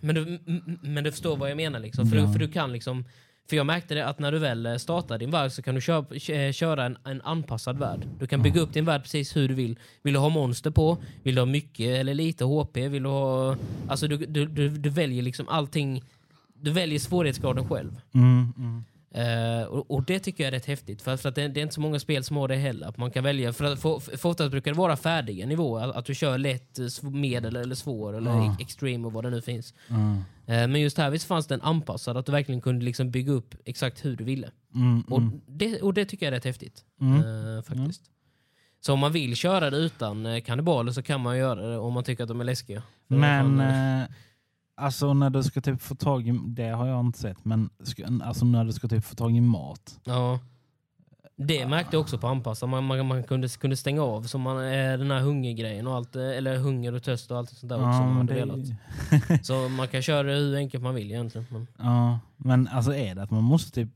men, 0.00 0.14
du, 0.14 0.38
men 0.82 1.04
du 1.04 1.12
förstår 1.12 1.36
vad 1.36 1.50
jag 1.50 1.56
menar 1.56 1.80
liksom. 1.80 2.06
För, 2.06 2.16
Ja. 2.16 2.22
du, 2.26 2.32
för 2.32 2.38
du 2.38 2.48
kan 2.48 2.72
liksom 2.72 3.04
för 3.48 3.56
jag 3.56 3.66
märkte 3.66 3.94
det 3.94 4.06
att 4.06 4.18
när 4.18 4.32
du 4.32 4.38
väl 4.38 4.66
eh, 4.66 4.76
startar 4.76 5.18
din 5.18 5.30
värld 5.30 5.52
så 5.52 5.62
kan 5.62 5.74
du 5.74 5.80
köra, 5.80 6.16
eh, 6.34 6.52
köra 6.52 6.84
en, 6.84 6.98
en 7.04 7.22
anpassad 7.22 7.78
värld. 7.78 8.06
Du 8.18 8.26
kan 8.26 8.42
bygga 8.42 8.60
upp 8.60 8.72
din 8.72 8.84
värld 8.84 9.02
precis 9.02 9.36
hur 9.36 9.48
du 9.48 9.54
vill. 9.54 9.78
Vill 10.02 10.14
du 10.14 10.20
ha 10.20 10.28
monster 10.28 10.70
på? 10.70 10.98
Vill 11.22 11.34
du 11.34 11.40
ha 11.40 11.46
mycket 11.46 11.86
eller 11.86 12.14
lite 12.14 12.44
HP? 12.44 12.76
Vill 12.76 13.02
du 13.02 13.08
ha... 13.08 13.56
Alltså 13.88 14.08
du, 14.08 14.16
du, 14.16 14.46
du, 14.46 14.68
du 14.68 14.90
väljer 14.90 15.22
liksom 15.22 15.48
allting. 15.48 16.02
Du 16.54 16.70
väljer 16.70 16.98
svårighetsgraden 16.98 17.68
själv. 17.68 18.00
Mm, 18.14 18.52
mm. 18.56 18.84
Eh, 19.10 19.62
och, 19.62 19.90
och 19.90 20.02
det 20.04 20.18
tycker 20.18 20.44
jag 20.44 20.48
är 20.48 20.52
rätt 20.52 20.66
häftigt. 20.66 21.02
För, 21.02 21.16
för 21.16 21.28
att 21.28 21.34
det, 21.34 21.48
det 21.48 21.60
är 21.60 21.62
inte 21.62 21.74
så 21.74 21.80
många 21.80 21.98
spel 21.98 22.24
som 22.24 22.36
har 22.36 22.48
det 22.48 22.56
heller. 22.56 22.86
Att 22.86 22.96
man 22.96 23.10
kan 23.10 23.24
välja. 23.24 23.52
För, 23.52 23.64
att, 23.64 23.80
för, 23.80 23.98
för 24.16 24.28
oftast 24.28 24.50
brukar 24.50 24.70
det 24.72 24.78
vara 24.78 24.96
färdiga 24.96 25.46
nivåer. 25.46 25.84
Att, 25.88 25.96
att 25.96 26.04
du 26.04 26.14
kör 26.14 26.38
lätt, 26.38 26.78
eh, 26.78 27.10
medel 27.10 27.56
eller 27.56 27.74
svår 27.74 28.16
eller 28.16 28.50
ex- 28.50 28.60
extreme 28.60 29.06
och 29.06 29.12
vad 29.12 29.24
det 29.24 29.30
nu 29.30 29.42
finns. 29.42 29.74
Mm. 29.90 30.16
Eh, 30.46 30.68
men 30.68 30.80
just 30.80 30.98
här 30.98 31.10
visst 31.10 31.26
fanns 31.26 31.46
den 31.46 31.60
anpassad. 31.62 32.16
Att 32.16 32.26
du 32.26 32.32
verkligen 32.32 32.60
kunde 32.60 32.84
liksom 32.84 33.10
bygga 33.10 33.32
upp 33.32 33.54
exakt 33.64 34.04
hur 34.04 34.16
du 34.16 34.24
ville. 34.24 34.50
Mm, 34.74 35.00
Och, 35.00 35.18
mm. 35.18 35.40
det, 35.46 35.82
och 35.82 35.94
det 35.94 36.04
tycker 36.04 36.26
jag 36.26 36.32
är 36.32 36.36
rätt 36.36 36.44
häftigt. 36.44 36.84
Mm. 37.00 37.16
eh, 37.56 37.62
faktiskt. 37.62 38.02
Så 38.80 38.92
om 38.92 38.98
man 38.98 39.12
vill 39.12 39.36
köra 39.36 39.70
det 39.70 39.76
utan 39.76 40.42
kannibaler 40.42 40.92
så 40.92 41.02
kan 41.02 41.20
man 41.20 41.38
göra 41.38 41.68
det 41.68 41.78
om 41.78 41.92
man 41.92 42.04
tycker 42.04 42.22
att 42.22 42.28
de 42.28 42.40
är 42.40 42.44
läskiga. 42.44 42.82
Men 43.06 43.62
alltså 44.78 45.14
när 45.14 45.30
du 45.30 45.42
ska 45.42 45.60
typ 45.60 45.82
få 45.82 45.94
tag 45.94 46.28
i, 46.28 46.40
det 46.46 46.68
har 46.68 46.86
jag 46.86 47.00
inte 47.00 47.18
sett, 47.18 47.44
men 47.44 47.70
alltså 48.22 48.44
när 48.44 48.64
du 48.64 48.72
ska 48.72 48.88
typ 48.88 49.04
få 49.04 49.14
tag 49.14 49.36
i 49.36 49.40
mat. 49.40 50.00
Ja. 50.04 50.38
Det 51.36 51.66
märkte 51.66 51.96
jag 51.96 52.00
också 52.00 52.18
på 52.18 52.26
anpassa. 52.26 52.66
Man, 52.66 52.84
man, 52.84 53.06
man 53.06 53.24
kunde, 53.24 53.48
kunde 53.48 53.76
stänga 53.76 54.02
av 54.02 54.22
så 54.22 54.38
man, 54.38 54.56
eh, 54.56 54.98
den 54.98 55.10
här 55.10 55.20
hungergrejen 55.20 55.86
och 55.86 55.94
allt, 55.94 56.16
eh, 56.16 56.22
eller 56.22 56.56
hunger 56.56 56.94
och 56.94 57.02
törst 57.02 57.30
och 57.30 57.38
allt 57.38 57.50
sånt 57.50 57.68
där 57.68 57.76
också. 57.76 58.00
om 58.00 58.14
man 58.14 58.26
det, 58.26 58.34
velat. 58.34 58.66
Så 59.46 59.68
man 59.68 59.88
kan 59.88 60.02
köra 60.02 60.22
det 60.22 60.34
hur 60.34 60.56
enkelt 60.56 60.82
man 60.82 60.94
vill 60.94 61.10
egentligen. 61.10 61.46
Men 61.50 61.66
ja, 61.78 62.18
men 62.36 62.68
alltså 62.68 62.94
är 62.94 63.14
det 63.14 63.22
att 63.22 63.30
man 63.30 63.44
måste 63.44 63.72
typ, 63.72 63.90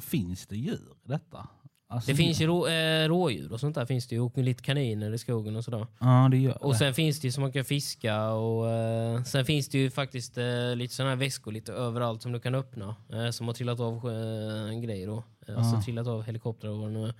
finns 0.00 0.46
det 0.46 0.56
djur 0.56 0.92
i 1.04 1.08
detta? 1.08 1.48
Alltså, 1.88 2.10
det 2.10 2.16
finns 2.16 2.40
ju 2.40 2.46
rå, 2.46 2.66
eh, 2.68 3.08
rådjur 3.08 3.52
och 3.52 3.60
sånt 3.60 3.74
där 3.74 3.86
finns 3.86 4.06
det 4.06 4.14
ju, 4.14 4.20
och 4.20 4.38
lite 4.38 4.62
kaniner 4.62 5.12
i 5.14 5.18
skogen 5.18 5.56
och 5.56 5.64
sådär. 5.64 5.86
Ja 6.00 6.28
det 6.30 6.36
gör 6.38 6.64
Och 6.64 6.72
det. 6.72 6.78
sen 6.78 6.94
finns 6.94 7.20
det 7.20 7.26
ju 7.28 7.32
så 7.32 7.40
man 7.40 7.52
kan 7.52 7.64
fiska 7.64 8.28
och 8.30 8.70
eh, 8.70 9.22
sen 9.22 9.44
finns 9.44 9.68
det 9.68 9.78
ju 9.78 9.90
faktiskt 9.90 10.38
eh, 10.38 10.76
lite 10.76 10.94
sådana 10.94 11.10
här 11.10 11.16
väskor 11.16 11.52
lite 11.52 11.72
överallt 11.72 12.22
som 12.22 12.32
du 12.32 12.40
kan 12.40 12.54
öppna. 12.54 12.96
Eh, 13.12 13.30
som 13.30 13.46
har 13.46 13.54
trillat 13.54 13.80
av 13.80 14.10
eh, 14.10 14.68
en 14.70 14.82
grej 14.82 15.06
då. 15.06 15.24
Eh, 15.48 15.58
Alltså 15.58 15.76
Ja. 15.76 15.82
trillat 15.82 16.06
av 16.06 16.22
helikoptrar 16.22 16.70
och 16.70 16.78
vad 16.78 16.88
det 16.88 16.92
nu 16.98 17.12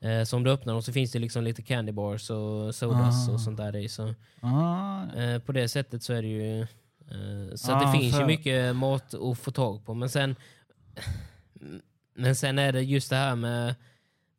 är. 0.00 0.20
Eh, 0.20 0.24
så 0.24 0.36
om 0.36 0.44
du 0.44 0.50
öppnar 0.50 0.72
dem 0.72 0.82
så 0.82 0.92
finns 0.92 1.12
det 1.12 1.18
liksom 1.18 1.44
lite 1.44 1.62
candy 1.62 1.92
bars 1.92 2.30
och 2.30 2.74
sodas 2.74 3.28
Ah. 3.28 3.32
och 3.32 3.40
sånt 3.40 3.56
där 3.56 3.76
i. 3.76 3.88
Så, 3.88 4.14
Ja, 4.40 5.06
eh, 5.16 5.38
på 5.38 5.52
det 5.52 5.68
sättet 5.68 6.02
så 6.02 6.12
är 6.12 6.22
det 6.22 6.28
ju... 6.28 6.60
Eh, 6.60 7.54
så 7.54 7.72
Ah, 7.72 7.80
det 7.86 7.92
finns 7.98 8.14
ju 8.14 8.18
för- 8.18 8.26
mycket 8.26 8.76
mat 8.76 9.14
att 9.14 9.38
få 9.38 9.50
tag 9.50 9.84
på. 9.86 9.94
Men 9.94 10.08
sen, 10.08 10.36
men 12.14 12.36
sen 12.36 12.58
är 12.58 12.72
det 12.72 12.82
just 12.82 13.10
det 13.10 13.16
här 13.16 13.36
med, 13.36 13.74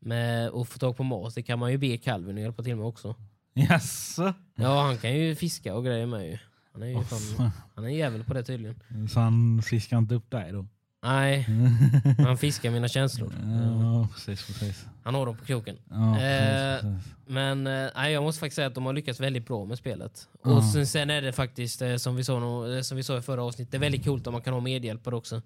med 0.05 0.49
att 0.49 0.67
få 0.69 0.79
tag 0.79 0.97
på 0.97 1.03
mat. 1.03 1.35
Det 1.35 1.41
kan 1.43 1.59
man 1.59 1.71
ju 1.71 1.77
be 1.77 1.97
Calvin 1.97 2.35
att 2.37 2.41
hjälpa 2.41 2.63
till 2.63 2.75
med 2.75 2.85
också. 2.85 3.15
Jaså? 3.53 4.33
Ja, 4.55 4.81
han 4.81 4.97
kan 4.97 5.13
ju 5.17 5.35
fiska 5.35 5.75
och 5.75 5.85
grejer 5.85 6.05
med 6.05 6.25
ju. 6.31 6.37
Han 6.73 6.83
är 6.83 6.87
ju 6.87 6.95
Åh, 6.95 7.03
fan, 7.03 7.51
han 7.75 7.85
är 7.85 7.89
jävel 7.89 8.23
på 8.23 8.33
det 8.33 8.43
tydligen. 8.43 8.79
Så 9.09 9.19
han 9.19 9.61
fiskar 9.65 9.97
inte 9.97 10.15
upp 10.15 10.31
dig 10.31 10.51
då? 10.51 10.65
Nej, 11.03 11.47
han 12.17 12.37
fiskar 12.37 12.71
mina 12.71 12.87
känslor. 12.87 13.33
Ja, 13.81 14.07
precis, 14.13 14.47
precis. 14.47 14.85
Han 15.03 15.15
har 15.15 15.25
dem 15.25 15.37
på 15.37 15.45
kroken. 15.45 15.75
Ja, 15.89 16.19
Eh, 16.19 16.81
precis. 16.81 17.13
Men 17.27 17.67
eh, 17.67 17.89
nej, 17.95 18.13
jag 18.13 18.23
måste 18.23 18.39
faktiskt 18.39 18.55
säga 18.55 18.67
att 18.67 18.75
de 18.75 18.85
har 18.85 18.93
lyckats 18.93 19.19
väldigt 19.19 19.47
bra 19.47 19.65
med 19.65 19.77
spelet. 19.77 20.27
Ja. 20.43 20.51
Och 20.51 20.63
sen, 20.63 20.87
sen 20.87 21.09
är 21.09 21.21
det 21.21 21.33
faktiskt, 21.33 21.81
eh, 21.81 21.95
som 21.95 22.15
vi, 22.15 22.23
sa, 22.23 22.39
nå- 22.39 22.73
eh, 22.75 22.81
som 22.81 22.97
vi 22.97 23.03
sa 23.03 23.17
i 23.17 23.21
förra 23.21 23.43
avsnittet, 23.43 23.71
det 23.71 23.77
är 23.77 23.81
väldigt 23.81 24.03
coolt 24.05 24.27
om 24.27 24.33
man 24.33 24.41
kan 24.41 24.53
ha 24.53 24.61
medhjälpare 24.61 25.15
också. 25.15 25.41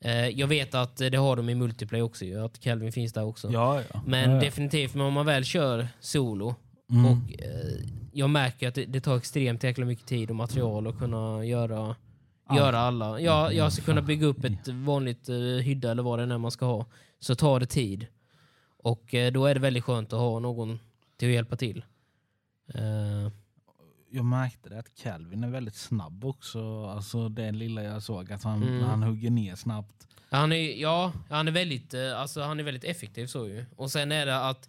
Eh, 0.00 0.28
Jag 0.28 0.46
vet 0.46 0.74
att 0.74 1.00
eh, 1.00 1.10
det 1.10 1.16
har 1.18 1.36
de 1.36 1.48
i 1.48 1.54
multiplayer 1.54 2.04
också, 2.04 2.24
att 2.44 2.60
Calvin 2.60 2.92
finns 2.92 3.12
där 3.12 3.24
också. 3.24 3.50
Ja, 3.52 3.82
ja. 3.92 4.00
Men 4.06 4.30
ja, 4.30 4.36
ja. 4.36 4.42
definitivt, 4.42 4.94
men 4.94 5.06
om 5.06 5.12
man 5.12 5.26
väl 5.26 5.44
kör 5.44 5.88
solo 6.00 6.54
Mm. 6.90 7.04
och 7.04 7.32
eh, 7.42 7.86
jag 8.12 8.30
märker 8.30 8.68
att 8.68 8.74
det, 8.74 8.84
det 8.84 9.00
tar 9.00 9.16
extremt 9.16 9.62
jäkla 9.64 9.84
mycket 9.84 10.06
tid 10.06 10.30
och 10.30 10.36
material 10.36 10.86
att 10.86 10.98
kunna 10.98 11.44
göra, 11.44 11.96
Allt. 12.46 12.58
göra 12.60 12.78
alla. 12.78 13.20
Ja, 13.20 13.52
jag 13.52 13.72
ska 13.72 13.82
kunna 13.82 14.02
bygga 14.02 14.26
upp 14.26 14.44
ett 14.44 14.68
vanligt 14.68 15.28
hydda 15.62 15.90
eller 15.90 16.02
vad 16.02 16.18
det 16.18 16.22
är 16.34 16.38
man 16.38 16.50
ska 16.50 16.66
ha. 16.66 16.86
Så 17.20 17.34
tar 17.34 17.60
det 17.60 17.66
tid. 17.66 18.06
Och 18.82 19.14
eh, 19.14 19.32
då 19.32 19.46
är 19.46 19.54
det 19.54 19.60
väldigt 19.60 19.84
skönt 19.84 20.12
att 20.12 20.18
ha 20.18 20.38
någon 20.38 20.78
till 21.18 21.28
att 21.28 21.34
hjälpa 21.34 21.56
till. 21.56 21.84
Jag 24.10 24.24
märkte 24.24 24.68
det 24.68 24.78
att 24.78 24.94
Calvin 25.02 25.44
är 25.44 25.48
väldigt 25.50 25.74
snabb 25.74 26.24
också. 26.24 26.84
Alltså 26.86 27.28
det 27.28 27.52
lilla 27.52 27.82
jag 27.82 28.02
såg, 28.02 28.32
att 28.32 28.42
han, 28.44 28.62
Mm. 28.62 28.82
han 28.84 29.02
hugger 29.02 29.30
ner 29.30 29.56
snabbt. 29.56 30.06
han 30.30 30.52
är, 30.52 30.80
ja, 30.80 31.12
han 31.30 31.48
är 31.48 31.52
väldigt, 31.52 31.94
eh, 31.94 32.20
alltså, 32.20 32.42
han 32.42 32.60
är 32.60 32.64
väldigt 32.64 32.84
effektiv 32.84 33.26
så 33.26 33.46
ju. 33.48 33.64
Och 33.76 33.90
sen 33.90 34.12
är 34.12 34.26
det 34.26 34.40
att 34.48 34.68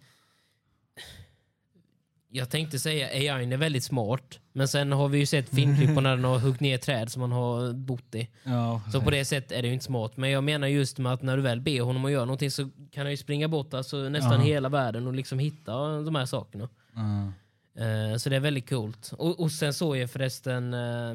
jag 2.32 2.50
tänkte 2.50 2.78
säga 2.78 3.06
AI 3.06 3.52
är 3.52 3.56
väldigt 3.56 3.84
smart. 3.84 4.38
Men 4.52 4.68
sen 4.68 4.92
har 4.92 5.08
vi 5.08 5.18
ju 5.18 5.26
sett 5.26 5.48
filmklipp 5.48 5.94
på 5.94 6.00
när 6.00 6.16
den 6.16 6.24
har 6.24 6.38
huggit 6.38 6.60
ner 6.60 6.78
träd 6.78 7.12
som 7.12 7.20
man 7.20 7.32
har 7.32 7.72
bott 7.72 8.14
i. 8.14 8.28
Ja, 8.44 8.80
Så 8.92 9.00
på 9.00 9.10
det 9.10 9.24
sättet 9.24 9.52
är 9.52 9.62
det 9.62 9.68
ju 9.68 9.74
inte 9.74 9.84
smart. 9.84 10.16
Men 10.16 10.30
jag 10.30 10.44
menar 10.44 10.68
just 10.68 10.98
med 10.98 11.12
att 11.12 11.22
när 11.22 11.36
du 11.36 11.42
väl 11.42 11.60
ber 11.60 11.80
honom 11.80 12.04
att 12.04 12.10
göra 12.10 12.24
någonting 12.24 12.50
så 12.50 12.68
kan 12.90 13.02
han 13.02 13.10
ju 13.10 13.16
springa 13.16 13.48
bort 13.48 13.74
alltså 13.74 13.96
nästan 13.96 14.32
Ja. 14.32 14.38
hela 14.40 14.68
världen 14.68 15.06
och 15.06 15.14
liksom 15.14 15.38
hitta 15.38 16.00
de 16.02 16.14
här 16.14 16.26
sakerna. 16.26 16.68
Ja. 16.94 17.32
Eh, 17.74 18.16
Så 18.16 18.28
det 18.30 18.36
är 18.36 18.40
väldigt 18.40 18.68
coolt. 18.68 19.12
Och, 19.18 19.40
och 19.40 19.52
sen 19.52 19.74
såg 19.74 19.96
jag 19.96 20.10
förresten, 20.10 20.74
eh, 20.74 21.14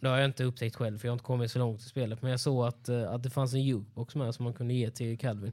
det 0.00 0.08
har 0.08 0.16
jag 0.18 0.24
inte 0.24 0.44
upptäckt 0.44 0.76
själv 0.76 0.98
för 0.98 1.08
jag 1.08 1.12
har 1.12 1.14
inte 1.16 1.24
kommit 1.24 1.50
så 1.50 1.58
långt 1.58 1.80
i 1.80 1.84
spelet, 1.84 2.22
men 2.22 2.30
jag 2.30 2.40
såg 2.40 2.66
att, 2.66 2.88
eh, 2.88 3.10
att 3.12 3.22
det 3.22 3.30
fanns 3.30 3.54
en 3.54 3.62
jukebox 3.62 4.14
med 4.14 4.34
som 4.34 4.44
man 4.44 4.54
kunde 4.54 4.74
ge 4.74 4.90
till 4.90 5.18
Calvin. 5.18 5.52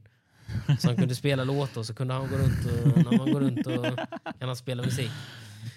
Så 0.79 0.87
han 0.87 0.95
kunde 0.97 1.15
spela 1.15 1.43
låtar 1.43 1.79
och 1.81 1.85
så 1.85 1.93
kunde 1.93 2.13
han 2.13 2.27
gå 2.29 2.35
runt 2.35 2.65
och 2.65 3.11
när 3.11 3.17
man 3.17 3.31
går 3.33 3.39
runt 3.41 3.67
och 3.67 3.85
kan 4.39 4.47
han 4.49 4.55
spela 4.55 4.83
musik. 4.83 5.11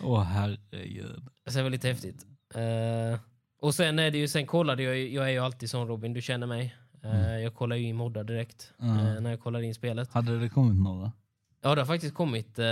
Åh 0.03 0.23
herregud. 0.23 1.23
Så 1.51 1.57
det 1.59 1.63
var 1.63 1.71
lite 1.71 1.89
häftigt. 1.89 2.27
Eh, 2.55 3.21
och 3.61 3.75
sen 3.75 3.99
är 3.99 4.11
det 4.11 4.19
ju, 4.19 4.29
sen 4.29 4.47
kollade 4.47 4.83
jag, 4.83 4.99
jag 4.99 5.25
är 5.25 5.31
ju 5.31 5.39
alltid 5.39 5.71
sån 5.71 5.89
Robin, 5.89 6.13
du 6.13 6.23
känner 6.23 6.47
mig. 6.47 6.77
Eh, 7.05 7.39
Jag 7.39 7.55
kollar 7.55 7.77
ju 7.77 7.83
in 7.89 7.97
moddar 7.97 8.25
direkt 8.25 8.73
Mm. 8.83 9.23
när 9.23 9.31
jag 9.31 9.41
kollar 9.41 9.61
in 9.61 9.75
spelet. 9.75 10.09
Hade 10.13 10.39
det 10.39 10.49
kommit 10.49 10.83
några? 10.83 11.13
Ja 11.65 11.75
det 11.75 11.81
har 11.81 11.87
faktiskt 11.87 12.15
kommit. 12.15 12.59
eh, 12.59 12.67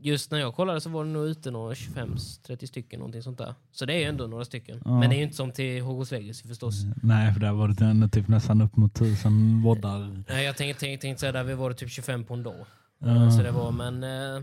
Just 0.00 0.30
när 0.30 0.38
jag 0.38 0.54
kollade 0.54 0.80
så 0.80 0.90
var 0.90 1.04
det 1.04 1.10
nog 1.10 1.26
ute 1.26 1.50
några 1.50 1.74
25-30 1.74 2.66
stycken 2.66 2.98
någonting 2.98 3.22
sånt 3.22 3.38
där. 3.38 3.54
Så 3.72 3.86
det 3.86 3.94
är 3.94 3.98
ju 3.98 4.04
ändå 4.04 4.26
några 4.26 4.44
stycken. 4.44 4.82
Ja. 4.84 5.00
Men 5.00 5.10
det 5.10 5.16
är 5.16 5.18
ju 5.18 5.22
inte 5.24 5.36
som 5.36 5.52
till 5.52 5.82
Hogwarts 5.82 6.10
Legacy 6.10 6.48
förstås. 6.48 6.74
Nej, 7.02 7.32
för 7.32 7.40
där 7.40 7.52
var 7.52 7.68
det 7.68 8.08
typ 8.08 8.28
nästan 8.28 8.60
upp 8.62 8.76
mot 8.76 8.94
tusen 8.94 9.62
voddar. 9.62 10.22
Nej, 10.28 10.44
jag 10.44 10.56
tänkte, 10.56 10.80
tänkte, 10.80 11.02
tänkte 11.06 11.20
säga 11.20 11.32
där 11.32 11.44
vi 11.44 11.54
var 11.54 11.70
det 11.70 11.76
typ 11.76 11.90
25 11.90 12.24
på 12.24 12.34
en 12.34 12.42
dag. 12.42 12.66
Ja. 12.98 13.30
Så 13.30 13.42
det 13.42 13.50
var, 13.50 13.72
men, 13.72 14.02
eh, 14.04 14.36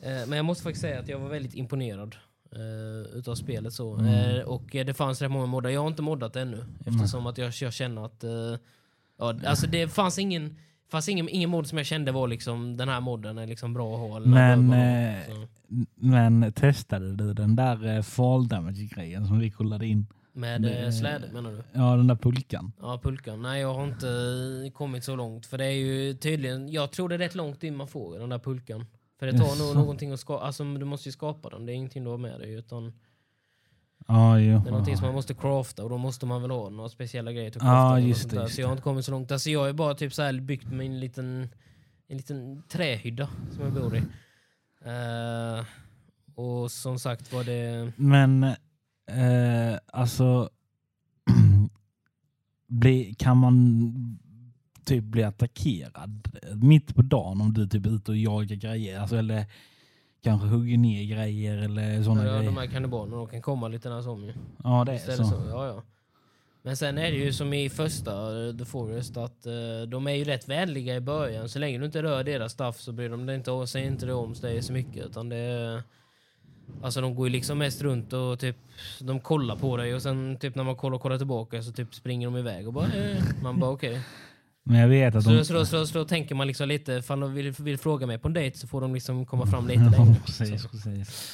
eh, 0.00 0.26
men 0.26 0.32
jag 0.32 0.44
måste 0.44 0.62
faktiskt 0.64 0.80
säga 0.82 1.00
att 1.00 1.08
jag 1.08 1.18
var 1.18 1.28
väldigt 1.28 1.54
imponerad 1.54 2.16
eh, 2.52 3.16
utav 3.18 3.34
spelet. 3.34 3.72
Så. 3.72 3.94
Mm. 3.94 4.14
Eh, 4.36 4.42
och 4.44 4.76
eh, 4.76 4.86
det 4.86 4.94
fanns 4.94 5.22
rätt 5.22 5.30
många 5.30 5.46
moddar. 5.46 5.70
Jag 5.70 5.80
har 5.80 5.88
inte 5.88 6.02
moddat 6.02 6.36
ännu 6.36 6.64
eftersom 6.86 7.26
att 7.26 7.38
jag, 7.38 7.52
jag 7.60 7.72
känner 7.72 8.04
att 8.04 8.24
eh, 8.24 8.30
ja, 9.18 9.34
alltså 9.46 9.66
det 9.66 9.88
fanns 9.88 10.18
ingen 10.18 10.56
fanns 10.90 11.08
ingen, 11.08 11.28
ingen 11.28 11.50
mod 11.50 11.66
som 11.66 11.78
jag 11.78 11.86
kände 11.86 12.12
var 12.12 12.28
liksom 12.28 12.76
den 12.76 12.88
här 12.88 13.00
modden 13.00 13.38
är 13.38 13.46
liksom 13.46 13.74
bra 13.74 13.94
att 13.94 14.00
ha. 14.00 14.20
Men, 14.20 14.72
eh. 14.72 15.18
Men 15.94 16.52
testade 16.52 17.16
du 17.16 17.34
den 17.34 17.56
där 17.56 17.96
eh, 17.96 18.02
fall 18.02 18.48
damage-grejen 18.48 19.26
som 19.26 19.38
vi 19.38 19.50
kollade 19.50 19.86
in? 19.86 20.06
Med 20.32 20.62
det- 20.62 20.84
eh, 20.84 20.90
släde 20.90 21.32
menar 21.32 21.50
du? 21.50 21.62
Ja, 21.72 21.96
den 21.96 22.06
där 22.06 22.14
pulkan. 22.16 22.72
Ja, 22.80 23.00
pulkan. 23.02 23.42
Nej, 23.42 23.60
jag 23.60 23.74
har 23.74 23.84
inte 23.84 24.08
eh, 24.66 24.72
kommit 24.72 25.04
så 25.04 25.16
långt. 25.16 25.46
För 25.46 25.58
det 25.58 25.64
är 25.64 25.70
ju 25.70 26.14
tydligen, 26.14 26.68
jag 26.72 26.90
tror 26.90 27.08
det 27.08 27.14
är 27.14 27.18
rätt 27.18 27.34
långt 27.34 27.62
in 27.62 27.76
man 27.76 27.88
får 27.88 28.18
den 28.18 28.28
där 28.28 28.38
pulkan. 28.38 28.86
För 29.18 29.26
det 29.26 29.32
tar 29.38 29.66
nog 29.66 29.76
någonting 29.76 30.12
att 30.12 30.20
skapa, 30.20 30.44
alltså 30.44 30.64
du 30.64 30.84
måste 30.84 31.08
ju 31.08 31.12
skapa 31.12 31.48
den. 31.50 31.66
Det 31.66 31.72
är 31.72 31.74
ingenting 31.74 32.04
du 32.04 32.10
har 32.10 32.18
med 32.18 32.40
dig. 32.40 32.54
Utan 32.54 32.92
Ja, 34.06 34.38
jo. 34.40 34.58
det 34.58 34.68
är 34.68 34.70
någonting 34.70 34.96
som 34.96 35.06
man 35.06 35.14
måste 35.14 35.34
crafta 35.34 35.84
och 35.84 35.90
då 35.90 35.98
måste 35.98 36.26
man 36.26 36.42
väl 36.42 36.50
ha 36.50 36.70
några 36.70 36.88
speciella 36.88 37.32
grejer 37.32 37.50
till 37.50 37.60
att 37.60 37.66
crafta. 37.66 37.92
och 37.92 38.00
just 38.00 38.30
det, 38.30 38.36
just 38.36 38.54
Så 38.54 38.60
jag 38.60 38.68
har 38.68 38.72
inte 38.72 38.82
kommit 38.82 39.04
så 39.04 39.10
långt. 39.10 39.32
Alltså 39.32 39.50
jag 39.50 39.60
har 39.60 39.72
bara 39.72 39.94
typ 39.94 40.14
så 40.14 40.22
här 40.22 40.40
byggt 40.40 40.70
mig 40.70 40.86
en 40.86 41.00
liten, 41.00 41.48
en 42.08 42.16
liten 42.16 42.62
trähydda 42.68 43.28
som 43.50 43.64
jag 43.64 43.72
bor 43.72 43.96
i. 43.96 44.02
Eh, 44.84 45.64
och 46.34 46.70
som 46.70 46.98
sagt 46.98 47.32
var 47.32 47.44
det... 47.44 47.92
Men 47.96 48.42
eh, 49.10 49.78
alltså, 49.92 50.50
bli, 52.68 53.14
kan 53.14 53.36
man 53.36 54.18
typ 54.84 55.04
bli 55.04 55.22
attackerad 55.22 56.28
mitt 56.54 56.94
på 56.94 57.02
dagen 57.02 57.40
om 57.40 57.52
du 57.52 57.68
typ 57.68 57.86
är 57.86 57.90
ute 57.90 58.10
och 58.10 58.16
jagar 58.16 58.56
grejer? 58.56 59.00
Alltså, 59.00 59.16
eller 59.16 59.46
kanske 60.26 60.46
hugger 60.46 60.78
ner 60.78 61.04
grejer 61.04 61.58
eller 61.58 62.02
sådana 62.02 62.24
Ja, 62.26 62.30
grejer? 62.32 62.46
de 62.46 62.56
här 62.56 62.66
kannibalerna 62.66 63.26
kan 63.26 63.42
komma 63.42 63.68
lite 63.68 63.88
när 63.88 64.02
som 64.02 64.24
ju. 64.24 64.32
Ja, 64.64 64.84
det 64.86 64.92
är 64.92 65.10
är 65.10 65.16
så. 65.16 65.24
så. 65.24 65.42
Ja, 65.50 65.66
ja. 65.66 65.82
Men 66.62 66.76
sen 66.76 66.98
är 66.98 67.10
det 67.12 67.16
ju 67.16 67.32
som 67.32 67.52
i 67.52 67.68
första 67.68 68.12
eh, 68.48 68.56
The 68.56 68.64
Forest 68.64 69.16
att 69.16 69.46
eh, 69.46 69.52
de 69.88 70.06
är 70.06 70.14
ju 70.14 70.24
rätt 70.24 70.48
vänliga 70.48 70.96
i 70.96 71.00
början. 71.00 71.48
Så 71.48 71.58
länge 71.58 71.78
du 71.78 71.84
inte 71.84 72.02
rör 72.02 72.24
deras 72.24 72.52
stuff 72.52 72.80
så 72.80 72.92
bryr 72.92 73.08
de 73.08 73.26
dig 73.26 73.36
inte, 73.36 73.66
säger 73.66 73.86
inte 73.86 74.06
det 74.06 74.14
om 74.14 74.32
dig 74.32 74.62
så 74.62 74.72
mycket. 74.72 75.06
Utan 75.06 75.28
det 75.28 75.82
alltså 76.82 77.00
de 77.00 77.14
går 77.14 77.26
ju 77.26 77.32
liksom 77.32 77.58
mest 77.58 77.82
runt 77.82 78.12
och 78.12 78.38
typ 78.38 78.56
de 79.00 79.20
kollar 79.20 79.56
på 79.56 79.76
dig 79.76 79.94
och 79.94 80.02
sen 80.02 80.36
typ 80.40 80.54
när 80.54 80.64
man 80.64 80.76
kollar, 80.76 80.98
kollar 80.98 81.18
tillbaka 81.18 81.62
så 81.62 81.72
typ 81.72 81.94
springer 81.94 82.26
de 82.26 82.36
iväg 82.36 82.66
och 82.66 82.72
bara 82.72 82.86
eh. 82.86 83.22
Man 83.42 83.60
bara 83.60 83.70
okej. 83.70 84.00
Men 84.68 84.80
jag 84.80 84.88
vet 84.88 85.14
att 85.14 85.24
Så, 85.24 85.30
de... 85.30 85.44
så, 85.44 85.64
så, 85.66 85.86
så, 85.86 85.98
då 85.98 86.04
tänker 86.04 86.34
man 86.34 86.46
liksom 86.46 86.68
lite, 86.68 86.92
ifall 86.92 87.20
de 87.20 87.34
vill, 87.34 87.50
vill 87.50 87.78
fråga 87.78 88.06
mig 88.06 88.18
på 88.18 88.28
en 88.28 88.34
dejt 88.34 88.58
så 88.58 88.66
får 88.66 88.80
de 88.80 88.94
liksom 88.94 89.26
komma 89.26 89.46
fram 89.46 89.66
lite 89.68 89.80
längre. 89.80 89.94
Ja, 89.96 90.14
precis, 90.26 90.66
precis. 90.66 91.32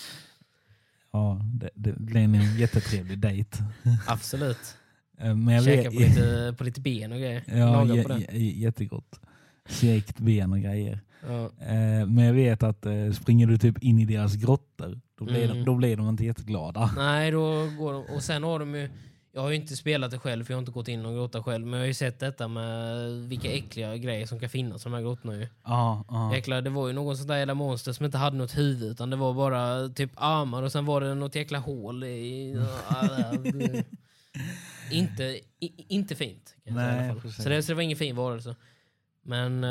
Ja, 1.13 1.41
det, 1.55 1.71
det 1.75 1.93
blir 1.99 2.21
en 2.21 2.59
jättetrevlig 2.59 3.19
dejt. 3.19 3.59
Absolut. 4.07 4.77
Eh, 5.21 5.35
Men 5.35 5.55
jag 5.55 5.65
Käka 5.65 5.91
vet, 5.91 5.95
på 5.95 6.01
lite, 6.01 6.55
på 6.59 6.65
lite 6.65 6.81
ben 6.81 7.13
och 7.13 7.19
grejer. 7.19 7.45
ja, 7.47 7.85
jä, 7.97 8.03
på 8.03 8.09
det. 8.09 8.39
jättegott. 8.39 9.21
Stekt 9.69 10.19
ben 10.21 10.53
och 10.53 10.59
grejer. 10.61 11.01
Ja. 11.29 11.45
Eh, 11.45 12.07
Men 12.07 12.19
jag 12.25 12.33
vet 12.35 12.63
att 12.63 12.87
eh, 12.87 13.11
springer 13.13 13.47
du 13.47 13.59
typ 13.59 13.79
in 13.79 13.99
i 13.99 14.05
deras 14.05 14.35
grottor, 14.37 15.01
då 15.19 15.25
blir, 15.25 15.45
Mm. 15.45 15.57
de, 15.57 15.65
då 15.65 15.75
blir 15.75 15.97
de 15.97 16.09
inte 16.09 16.25
jätteglada. 16.25 16.91
Nej, 16.97 17.31
då 17.31 17.67
går 17.79 17.93
de, 17.93 18.05
och 18.15 18.23
sen 18.23 18.43
har 18.43 18.59
de 18.59 18.75
ju... 18.75 18.89
Jag 19.35 19.43
har 19.43 19.51
ju 19.51 19.57
inte 19.57 19.77
spelat 19.77 20.11
det 20.11 20.19
själv, 20.19 20.45
för 20.45 20.53
jag 20.53 20.57
har 20.57 20.63
inte 20.63 20.73
gått 20.73 20.89
in 20.89 21.07
och 21.07 21.15
grotta 21.15 21.43
själv. 21.43 21.67
Men 21.67 21.73
jag 21.73 21.81
har 21.81 21.87
ju 21.87 21.95
sett 21.95 22.19
detta 22.19 22.49
med 22.49 23.11
vilka 23.29 23.53
äckliga 23.53 23.97
grejer 23.97 24.27
som 24.27 24.41
kan 24.41 24.49
finnas 24.49 24.83
i 24.83 24.85
de 24.85 24.95
här 24.95 25.01
grottorna. 25.01 25.37
Ju. 25.37 25.47
Ja, 25.65 26.05
ja. 26.09 26.35
Jäklar, 26.35 26.63
det 26.63 26.71
var 26.71 26.87
ju 26.87 26.93
någon 26.93 27.17
sån 27.17 27.27
där 27.27 27.37
jävla 27.37 27.55
monster 27.55 27.93
som 27.93 28.05
inte 28.07 28.19
hade 28.19 28.37
något 28.37 28.59
huvud, 28.59 28.91
utan 28.91 29.11
det 29.11 29.17
var 29.17 29.35
bara 29.35 29.89
typ 29.89 30.11
armar 30.15 30.63
och 30.63 30.73
sen 30.73 30.85
var 30.87 31.01
det 31.01 31.15
något 31.15 31.35
jäkla 31.35 31.59
hål 31.59 32.05
i... 32.05 32.57
inte, 34.91 35.25
i, 35.59 35.85
inte 35.89 36.15
fint. 36.15 36.55
Nej. 36.65 37.15
Så, 37.21 37.49
det, 37.49 37.63
så 37.63 37.73
det 37.73 37.75
var 37.75 37.83
ingen 37.83 37.99
fin 37.99 38.17
varelse. 38.17 38.57
Men... 39.23 39.65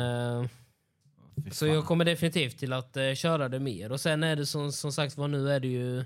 Fy 1.44 1.50
så 1.50 1.66
jag 1.66 1.84
kommer 1.84 2.04
definitivt 2.04 2.58
till 2.58 2.72
att 2.72 2.96
eh, 2.96 3.14
köra 3.14 3.48
det 3.48 3.58
mer. 3.58 3.92
Och 3.92 4.00
sen 4.00 4.22
är 4.22 4.36
det 4.36 4.46
som, 4.46 4.72
som 4.72 4.92
sagt 4.92 5.16
var 5.16 5.28
nu 5.28 5.50
är 5.50 5.60
det 5.60 5.68
ju... 5.68 6.04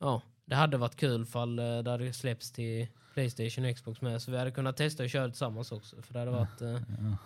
Ja, 0.00 0.22
det 0.48 0.56
hade 0.56 0.76
varit 0.76 0.96
kul 0.96 1.26
fall 1.26 1.58
eh, 1.58 1.78
det 1.78 1.90
hade 1.90 2.12
släppts 2.12 2.52
till 2.52 2.86
Playstation 3.14 3.64
och 3.64 3.76
Xbox 3.76 4.00
med. 4.00 4.22
Så 4.22 4.30
vi 4.30 4.38
hade 4.38 4.50
kunnat 4.50 4.76
testa 4.76 5.02
och 5.02 5.10
köra 5.10 5.28
tillsammans 5.28 5.72
också. 5.72 6.02
För 6.02 6.12
det 6.12 6.18
hade 6.18 6.30
varit... 6.30 6.60
Eh, 6.62 6.68
Ja. 6.70 7.16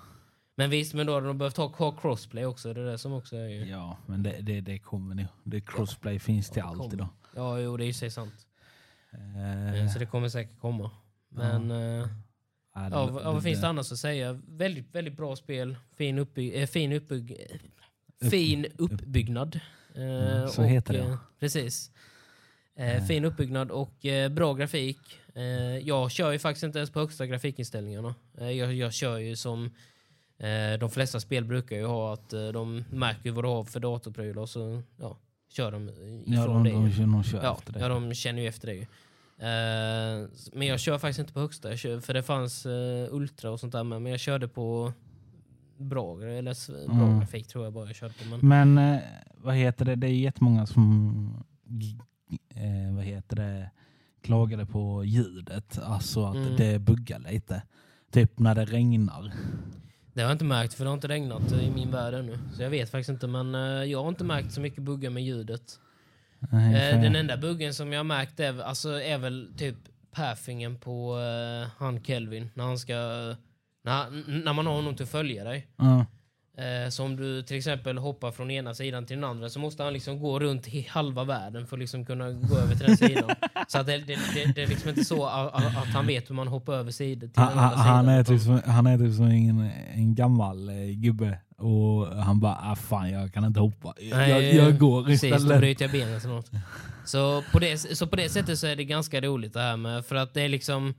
men 0.56 0.70
visst, 0.70 0.94
men 0.94 1.06
då 1.06 1.14
hade 1.14 1.26
de 1.26 1.38
behövt 1.38 1.56
ha, 1.56 1.66
ha 1.68 1.92
crossplay 1.96 2.46
också. 2.46 2.74
Det 2.74 2.80
är 2.80 2.84
det 2.84 2.98
som 2.98 3.12
också 3.12 3.36
är 3.36 3.48
ju... 3.48 3.64
Ja, 3.64 3.96
men 4.06 4.22
det, 4.22 4.36
det, 4.40 4.60
det 4.60 4.78
kommer 4.78 5.14
nog. 5.14 5.26
Det 5.44 5.60
crossplay 5.60 6.18
finns 6.18 6.50
till 6.50 6.62
allt 6.62 6.92
idag. 6.94 7.08
Ja, 7.36 7.58
jo, 7.60 7.76
det 7.76 7.84
är 7.84 7.86
ju 7.86 7.92
sig 7.92 8.10
sant. 8.10 8.46
Eh, 9.12 9.88
Så 9.92 9.98
det 9.98 10.06
kommer 10.06 10.28
säkert 10.28 10.60
komma. 10.60 10.90
Men... 11.28 11.70
eh, 11.70 11.78
ja, 11.78 12.08
Ja, 12.74 12.80
det- 12.88 13.12
vad, 13.12 13.22
ja, 13.22 13.32
vad 13.32 13.42
finns 13.42 13.60
det 13.60 13.68
annars 13.68 13.92
att 13.92 13.98
säga? 13.98 14.40
Väldigt, 14.48 14.94
väldigt 14.94 15.16
bra 15.16 15.36
spel. 15.36 15.76
Fin, 15.96 16.18
uppby 16.18 16.52
eh, 16.54 16.66
fin, 16.66 16.92
uppbygg 16.92 17.36
fin 18.30 18.66
uppbyggnad. 18.78 19.60
Eh, 19.94 20.02
Mm, 20.02 20.48
så 20.48 20.62
heter 20.62 20.92
det. 20.92 21.18
precis. 21.40 21.90
Eh, 22.76 23.04
fin 23.04 23.24
uppbyggnad 23.24 23.70
och 23.70 24.06
eh, 24.06 24.28
bra 24.28 24.54
grafik. 24.54 24.98
Eh, 25.34 25.42
jag 25.78 26.10
kör 26.10 26.32
ju 26.32 26.38
faktiskt 26.38 26.64
inte 26.64 26.78
ens 26.78 26.90
på 26.90 27.00
högsta 27.00 27.26
grafikinställningarna. 27.26 28.14
Eh, 28.38 28.50
jag, 28.50 28.74
jag 28.74 28.92
kör 28.92 29.18
ju 29.18 29.36
som 29.36 29.64
eh, 30.38 30.78
de 30.80 30.90
flesta 30.90 31.20
spel 31.20 31.44
brukar 31.44 31.76
ju 31.76 31.84
ha, 31.84 32.12
att 32.14 32.32
eh, 32.32 32.48
de 32.48 32.84
märker 32.90 33.30
vad 33.30 33.44
du 33.44 33.48
har 33.48 33.64
för 33.64 33.80
datorprylar 33.80 34.42
och 34.42 34.48
så 34.48 34.82
ja, 35.00 35.16
kör 35.48 35.72
de 35.72 35.88
ifrån 35.88 36.22
Ja, 36.26 36.46
de, 36.46 36.64
det. 36.64 36.70
de, 36.70 37.12
de, 37.12 37.24
kör 37.24 37.42
Ja, 37.42 37.54
efter 37.58 37.72
det. 37.72 37.80
ja, 37.80 37.88
de 37.88 38.14
känner 38.14 38.42
ju 38.42 38.48
efter 38.48 38.68
det. 38.68 38.86
men 40.52 40.66
jag 40.68 40.80
kör 40.80 40.98
faktiskt 40.98 41.18
inte 41.20 41.32
på 41.32 41.40
högsta, 41.40 41.76
kör, 41.76 42.00
för 42.00 42.14
det 42.14 42.22
fanns 42.22 42.66
Ultra 43.10 43.50
och 43.50 43.60
sånt 43.60 43.72
där 43.72 43.84
med, 43.84 44.02
men 44.02 44.10
jag 44.12 44.20
körde 44.20 44.48
på 44.48 44.92
bra, 45.76 46.22
eller 46.22 46.86
bra 46.86 46.94
Mm. 47.06 47.20
grafik 47.20 47.46
tror 47.48 47.64
jag 47.64 47.72
bara 47.72 47.86
jag 47.86 47.96
körde 47.96 48.14
på. 48.14 48.36
Men, 48.46 48.74
Men 48.74 49.00
vad 49.36 49.54
heter 49.54 49.84
det? 49.84 49.94
Det 49.94 50.06
är 50.06 50.10
jättemånga 50.10 50.66
som 50.66 51.44
eh, 52.62 52.94
vad 52.94 53.04
heter 53.04 53.36
det, 53.36 53.70
klagade 54.22 54.66
på 54.66 55.04
ljudet. 55.04 55.78
Alltså 55.78 56.24
att 56.24 56.36
Mm. 56.36 56.56
det 56.56 56.78
buggar 56.78 57.18
lite. 57.18 57.62
Typ 58.12 58.38
när 58.38 58.54
det 58.54 58.64
regnar. 58.64 59.32
det 60.12 60.20
har 60.20 60.28
jag 60.28 60.34
inte 60.34 60.44
märkt, 60.44 60.74
för 60.74 60.84
det 60.84 60.90
har 60.90 60.94
inte 60.94 61.08
regnat 61.08 61.52
i 61.52 61.70
min 61.70 61.90
värld 61.90 62.14
ännu. 62.14 62.38
Så 62.54 62.62
jag 62.62 62.70
vet 62.70 62.90
faktiskt 62.90 63.10
inte, 63.10 63.26
men 63.26 63.54
eh, 63.54 63.60
jag 63.84 64.02
har 64.02 64.08
inte 64.08 64.24
märkt 64.24 64.52
så 64.52 64.60
mycket 64.60 64.82
buggar 64.82 65.10
med 65.10 65.24
ljudet. 65.24 65.80
Nej, 66.38 66.92
Eh, 66.94 67.02
den 67.02 67.16
enda 67.16 67.36
buggen 67.36 67.74
som 67.74 67.92
jag 67.92 67.98
har 67.98 68.04
märkt 68.04 68.40
är, 68.40 68.60
alltså, 68.62 68.88
är 69.02 69.18
väl 69.18 69.48
typ 69.56 69.76
pathingen 70.14 70.78
på 70.78 71.18
eh, 71.18 71.68
han 71.78 72.04
Kelvin, 72.04 72.50
när 72.54 72.64
han 72.64 72.78
ska... 72.78 72.94
När, 73.84 74.10
när 74.44 74.52
man 74.52 74.66
har 74.66 74.74
honom 74.74 74.94
till 74.96 75.02
att 75.04 75.10
följa 75.10 75.44
dig. 75.44 75.66
Ja. 75.76 76.06
Eh, 76.58 76.90
så 76.90 77.04
om 77.04 77.16
du 77.16 77.42
till 77.42 77.56
exempel 77.56 77.98
hoppar 77.98 78.30
från 78.30 78.50
ena 78.50 78.74
sidan 78.74 79.06
till 79.06 79.16
den 79.16 79.24
andra 79.24 79.48
så 79.48 79.58
måste 79.58 79.82
han 79.82 79.92
liksom 79.92 80.20
gå 80.20 80.38
runt 80.38 80.68
i 80.68 80.86
halva 80.90 81.24
världen 81.24 81.66
för 81.66 81.76
att 81.76 81.80
liksom 81.80 82.04
kunna 82.04 82.30
gå 82.30 82.56
över 82.56 82.74
till 82.74 82.86
den 82.86 82.96
sidan. 82.96 83.30
så 83.68 83.78
att 83.78 83.86
det, 83.86 83.98
det, 83.98 84.18
det, 84.34 84.52
det 84.54 84.62
är 84.62 84.66
liksom 84.66 84.88
inte 84.88 85.04
så 85.04 85.26
att, 85.26 85.54
att 85.54 85.88
han 85.88 86.06
vet 86.06 86.30
hur 86.30 86.34
man 86.34 86.48
hoppar 86.48 86.72
över 86.74 86.90
sidor 86.90 87.28
till 87.28 87.42
Han, 87.42 87.48
den 87.48 87.58
andra 87.58 87.76
han, 87.76 88.04
sidan. 88.04 88.14
är 88.16 88.20
utan- 88.20 88.34
typ 88.36 88.42
som, 88.44 88.72
han 88.72 88.86
är 88.86 88.98
typ 88.98 89.14
som 89.14 89.24
en, 89.24 89.70
en 89.94 90.14
gammal 90.14 90.68
eh, 90.68 90.74
gubbe. 90.94 91.38
Och 91.58 92.06
han 92.06 92.40
bara, 92.40 92.58
ah, 92.62 92.76
fan 92.76 93.10
jag 93.10 93.32
kan 93.32 93.44
inte 93.44 93.60
hoppa. 93.60 93.94
Jag, 94.00 94.18
Nej, 94.18 94.30
jag, 94.30 94.66
jag 94.66 94.78
går 94.78 95.04
Precis, 95.04 95.30
då 95.30 95.36
istället. 95.36 95.60
bryter 95.60 95.84
jag 95.84 95.92
benet 95.92 96.24
något. 96.24 96.50
Så 97.04 97.42
på, 97.52 97.58
det, 97.58 97.78
så 97.96 98.06
på 98.06 98.16
det 98.16 98.28
sättet 98.28 98.58
så 98.58 98.66
är 98.66 98.76
det 98.76 98.84
ganska 98.84 99.20
roligt 99.20 99.52
det 99.52 99.60
här 99.60 99.76
med, 99.76 100.04
för 100.04 100.14
att 100.16 100.34
det 100.34 100.42
är 100.42 100.48
liksom... 100.48 100.94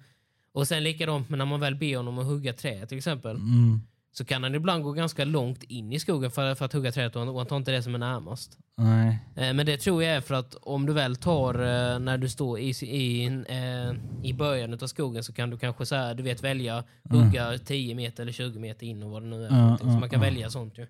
Och 0.54 0.68
sen 0.68 0.84
likadant 0.84 1.30
när 1.30 1.46
man 1.46 1.60
väl 1.60 1.76
ber 1.76 1.98
honom 1.98 2.20
att 2.20 2.26
hugga 2.26 2.54
träd 2.54 2.90
till 2.90 2.98
exempel. 2.98 3.36
Mm, 3.36 3.82
Så 4.16 4.26
kan 4.26 4.44
han 4.44 4.56
ibland 4.56 4.84
gå 4.84 4.92
ganska 4.92 5.26
långt 5.26 5.64
in 5.64 5.94
i 5.94 6.00
skogen 6.00 6.32
för, 6.32 6.56
för 6.56 6.66
att 6.66 6.74
hugga 6.74 6.92
trädet 6.92 7.16
och 7.16 7.22
han- 7.22 7.30
och 7.30 7.38
han 7.38 7.46
tar 7.48 7.58
inte 7.58 7.72
det 7.72 7.84
som 7.84 7.96
är 7.96 8.00
närmast. 8.00 8.58
nej. 8.78 9.20
Eh, 9.36 9.54
Men 9.54 9.66
det 9.66 9.78
tror 9.78 10.04
jag 10.04 10.16
är 10.16 10.22
för 10.22 10.36
att 10.36 10.56
om 10.56 10.86
du 10.86 10.94
väl 10.94 11.16
tar 11.16 11.54
eh, 11.56 12.00
när 12.00 12.18
du 12.18 12.30
står 12.30 12.60
i, 12.60 12.70
i, 12.82 13.26
eh, 13.50 13.94
i 14.24 14.34
början 14.34 14.74
av 14.74 14.88
skogen 14.88 15.24
så 15.24 15.34
kan 15.34 15.50
du 15.50 15.58
kanske 15.58 15.86
så 15.86 15.96
här, 15.96 16.14
du 16.16 16.24
vet 16.24 16.44
välja 16.44 16.84
hugga 17.10 17.58
10 17.58 17.96
meter 17.96 18.24
eller 18.24 18.32
20 18.32 18.60
meter 18.60 18.86
in 18.88 19.04
och 19.04 19.10
vad 19.12 19.22
det 19.22 19.28
nu 19.28 19.46
är. 19.46 19.50
någonting. 19.50 19.88
så 19.94 20.00
man 20.00 20.10
kan 20.10 20.20
ja. 20.22 20.26
välja 20.30 20.50
sånt 20.50 20.78
ju. 20.78 20.88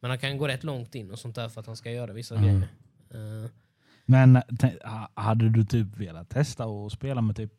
Men 0.00 0.10
han 0.10 0.18
kan 0.18 0.38
gå 0.38 0.48
rätt 0.48 0.64
långt 0.64 0.94
in 0.94 1.10
och 1.10 1.18
sånt 1.18 1.34
där 1.34 1.48
för 1.48 1.60
att 1.60 1.66
han 1.66 1.76
ska 1.76 1.90
göra 1.90 2.12
vissa 2.12 2.34
Mm. 2.34 2.46
grejer. 2.46 2.68
Men 4.06 4.42
hade 5.14 5.48
du 5.48 5.64
typ 5.64 5.96
velat 5.96 6.28
testa 6.28 6.64
att 6.64 6.92
spela 6.92 7.20
med 7.20 7.36
typ 7.36 7.52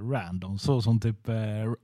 random 0.00 0.58
så 0.58 0.82
som 0.82 1.00
typ 1.00 1.28
eh, 1.28 1.34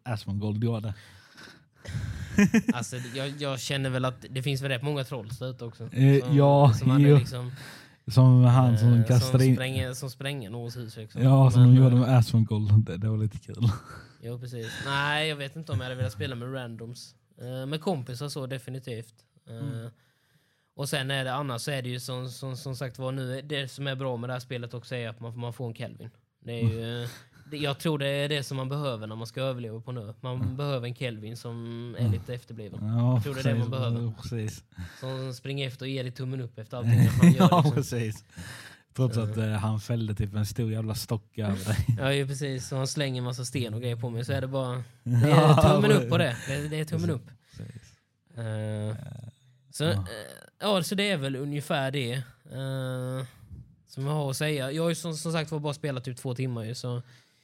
Asmongold 0.04 0.64
gjorde? 0.64 0.94
Alltså, 2.74 2.96
jag, 2.96 3.28
jag 3.28 3.60
känner 3.60 3.90
väl 3.90 4.04
att 4.04 4.24
det 4.30 4.42
finns 4.42 4.62
väl 4.62 4.68
rätt 4.70 4.82
många 4.82 5.04
trolls 5.04 5.38
där 5.38 5.50
ute 5.50 5.64
också. 5.64 5.88
Eh, 5.92 6.36
ja, 6.36 6.72
som 6.78 6.90
hade 6.90 7.18
liksom, 7.18 7.52
Som 8.06 8.44
han 8.44 8.78
som 8.78 8.92
eh, 8.92 9.06
kastade 9.06 9.38
som 9.38 9.48
in. 9.48 9.54
spränger, 9.56 9.92
som 9.94 10.10
spränger 10.10 10.50
någons 10.50 10.76
hus. 10.76 10.96
Liksom. 10.96 11.22
Ja, 11.22 11.50
som 11.50 11.62
Men, 11.62 11.74
de 11.74 11.82
gjorde 11.82 11.96
eh, 11.96 12.00
med 12.00 12.18
Asmongold. 12.18 12.84
Det, 12.84 12.96
det 12.96 13.08
var 13.08 13.16
lite 13.18 13.38
kul. 13.38 13.56
Jo, 14.22 14.38
precis. 14.38 14.66
Nej, 14.86 15.28
jag 15.28 15.36
vet 15.36 15.56
inte 15.56 15.72
om 15.72 15.78
jag 15.78 15.84
hade 15.84 15.94
velat 15.96 16.12
spela 16.12 16.34
med 16.34 16.54
randoms. 16.54 17.14
Eh, 17.40 17.66
med 17.66 17.80
kompisar 17.80 18.28
så 18.28 18.46
definitivt. 18.46 19.14
Eh, 19.48 19.56
Mm. 19.56 19.90
Och 20.74 20.88
sen 20.88 21.10
är 21.10 21.24
det 21.24 21.34
annars 21.34 21.62
så 21.62 21.70
är 21.70 21.82
det 21.82 21.88
ju 21.88 22.00
som, 22.00 22.28
som, 22.28 22.56
som 22.56 22.76
sagt 22.76 22.98
var 22.98 23.12
nu, 23.12 23.42
det 23.42 23.68
som 23.68 23.86
är 23.86 23.94
bra 23.96 24.16
med 24.16 24.28
det 24.30 24.32
här 24.32 24.40
spelet 24.40 24.74
också 24.74 24.94
är 24.94 25.08
att 25.08 25.20
man, 25.20 25.38
man 25.38 25.52
får 25.52 25.66
en 25.68 25.74
Kelvin. 25.74 26.10
Det 26.40 26.52
är 26.52 26.62
ju, 26.64 27.02
eh, 27.02 27.08
jag 27.52 27.78
tror 27.78 27.98
det 27.98 28.06
är 28.08 28.28
det 28.28 28.42
som 28.42 28.56
man 28.56 28.68
behöver 28.68 29.06
när 29.06 29.16
man 29.16 29.26
ska 29.26 29.40
överleva 29.40 29.80
på 29.80 29.92
nu. 29.92 30.14
Man 30.20 30.56
behöver 30.56 30.86
en 30.86 30.94
Kelvin 30.94 31.36
som 31.36 31.96
är 31.98 32.08
lite 32.08 32.34
efterbliven. 32.34 32.78
Ja, 32.82 33.14
Jag 33.14 33.22
tror 33.22 33.34
det 33.34 33.40
är 33.40 33.44
det 33.54 33.58
man 33.58 33.70
behöver. 33.70 34.12
Precis. 34.22 34.64
Som 35.00 35.34
springer 35.34 35.66
efter 35.68 35.84
och 35.84 35.88
ger 35.88 36.02
dig 36.02 36.12
tummen 36.12 36.40
upp 36.40 36.58
efter 36.58 36.76
allting 36.76 36.92
han 37.08 37.32
gör. 37.32 37.38
ja, 37.50 37.56
Liksom. 37.56 37.72
precis. 37.74 38.24
Trots 38.96 39.16
att 39.16 39.36
eh, 39.36 39.50
han 39.50 39.80
fällde 39.80 40.14
typ 40.14 40.34
en 40.34 40.46
stor 40.46 40.72
jävla 40.72 40.94
stock 40.94 41.38
över 41.38 41.64
dig. 41.66 41.86
Ja, 41.98 42.12
ju 42.12 42.26
precis. 42.26 42.68
Så 42.68 42.76
han 42.76 42.86
slänger 42.86 43.18
en 43.18 43.24
massa 43.24 43.44
sten 43.44 43.74
och 43.74 43.80
grejer 43.80 43.96
på 43.96 44.10
mig 44.10 44.24
så 44.24 44.32
är 44.32 44.40
det 44.40 44.46
bara 44.48 44.76
det 45.02 45.30
är 45.30 45.62
tummen 45.74 45.92
upp 45.92 46.08
på 46.10 46.18
det. 46.18 46.36
Det, 46.48 46.68
det 46.68 46.80
är 46.80 46.84
tummen 46.84 47.10
upp. 47.10 47.26
Precis. 47.56 47.92
Eh, 48.38 48.96
så, 49.72 49.84
eh, 49.84 50.00
ja, 50.60 50.82
så 50.82 50.94
det 50.94 51.10
är 51.10 51.16
väl 51.16 51.36
ungefär 51.36 51.90
det 51.90 52.22
som 53.88 54.06
jag 54.06 54.12
har 54.12 54.30
att 54.30 54.36
säga. 54.36 54.72
Jag 54.72 54.82
har 54.82 54.88
ju 54.88 54.94
som, 54.94 55.14
som 55.16 55.32
sagt 55.32 55.50
var 55.50 55.58
bara 55.58 55.74
spelat 55.74 56.04
typ 56.04 56.16
två 56.16 56.34
timmar 56.34 56.64
ju, 56.64 56.74
så 56.74 57.02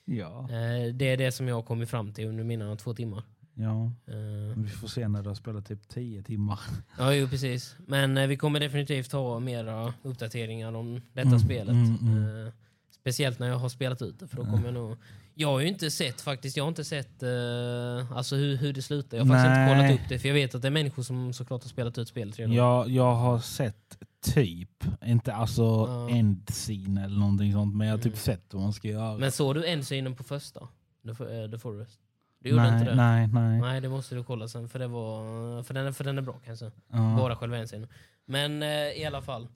Ja, 0.09 0.41
eh, 0.51 0.95
det 0.95 1.05
är 1.11 1.17
det 1.17 1.33
som 1.33 1.49
jag 1.49 1.55
har 1.55 1.63
kommit 1.63 1.91
fram 1.91 2.13
till 2.13 2.27
under 2.27 2.45
mina 2.45 2.77
två 2.77 2.95
timmar. 2.95 3.23
ja. 3.55 3.93
Eh, 4.07 4.57
Vi 4.63 4.69
får 4.69 4.89
se 4.89 5.09
när 5.09 5.23
du 5.23 5.29
har 5.29 5.35
spelat 5.35 5.67
typ 5.67 5.89
10 5.89 6.23
timmar. 6.23 6.61
ja, 6.99 7.15
jo, 7.15 7.29
precis. 7.29 7.77
Men 7.87 8.17
eh, 8.19 8.27
vi 8.27 8.37
kommer 8.37 8.61
definitivt 8.61 9.13
ha 9.13 9.41
mera 9.41 9.95
uppdateringar 10.03 10.73
om 10.73 11.01
detta 11.13 11.29
Mm, 11.29 11.39
spelet. 11.39 11.75
mm, 11.75 11.97
mm. 12.03 12.51
Speciellt 12.91 13.39
när 13.39 13.49
jag 13.49 13.59
har 13.59 13.69
spelat 13.69 14.03
ut 14.03 14.19
det, 14.21 14.29
för 14.29 14.37
då 14.37 14.45
kommer 14.45 14.65
jag 14.65 14.75
nog... 14.75 14.97
Jag 15.35 15.49
har 15.49 15.61
ju 15.61 15.69
inte 15.69 15.91
sett 15.91 16.21
faktiskt, 16.21 16.57
jag 16.57 16.65
har 16.65 16.69
inte 16.69 16.85
sett 16.85 17.23
eh, 17.23 18.13
alltså 18.13 18.37
hur, 18.37 18.57
hur 18.57 18.73
det 18.73 18.83
slutar. 18.83 19.17
Jag 19.17 19.25
har 19.25 19.29
faktiskt 19.35 19.47
inte 19.47 19.61
Nej. 19.61 19.75
kollat 19.75 19.95
upp 20.01 20.09
det, 20.09 20.19
för 20.19 20.29
jag 20.29 20.35
vet 20.35 20.55
att 20.55 20.63
det 20.63 20.69
är 20.69 20.73
människor 20.73 21.03
som 21.03 21.33
såklart 21.33 21.63
har 21.63 21.69
spelat 21.69 21.99
ut 21.99 22.09
spelet 22.09 22.39
redan. 22.39 22.53
Jag, 22.55 22.89
jag 22.89 23.15
har 23.15 23.39
sett 23.39 23.99
typ, 24.21 24.85
inte 25.05 25.35
alltså 25.35 25.63
Ja. 25.63 26.09
end 26.11 26.47
scene 26.49 27.05
eller 27.05 27.19
någonting 27.19 27.53
sånt, 27.53 27.75
men 27.75 27.87
jag 27.87 27.95
har 27.95 27.99
typ 27.99 28.07
Mm. 28.07 28.17
sett 28.17 28.55
vad 28.55 28.63
man 28.63 28.73
ska 28.73 28.89
göra. 28.89 29.19
Men 29.19 29.33
såg 29.33 29.55
du 29.55 29.67
endscenen 29.67 30.15
på 30.17 30.25
första? 30.25 30.69
The, 31.05 31.15
For- 31.15 31.45
eh, 31.45 31.51
The 31.51 31.59
Forest? 31.59 32.01
Du 32.39 32.51
gjorde 32.51 32.63
nej, 32.63 32.73
inte 32.81 32.91
det? 32.91 32.97
nej, 32.97 33.27
nej. 33.29 33.61
Nej, 33.61 33.81
det 33.81 33.89
måste 33.89 34.15
du 34.15 34.25
kolla 34.25 34.49
sen, 34.49 34.69
för, 34.69 34.79
det 34.79 34.87
var, 34.87 35.63
för, 35.63 35.75
den, 35.75 35.87
är- 35.87 35.93
för 35.93 36.05
den 36.05 36.19
är 36.19 36.23
bra 36.23 36.41
kanske. 36.45 36.71
Ja. 36.89 37.15
Bara 37.19 37.37
själva 37.37 37.57
endscenen. 37.59 37.89
Men 38.25 38.63
eh, 38.63 38.69
i 38.69 39.05
alla 39.07 39.23
fall. 39.23 39.49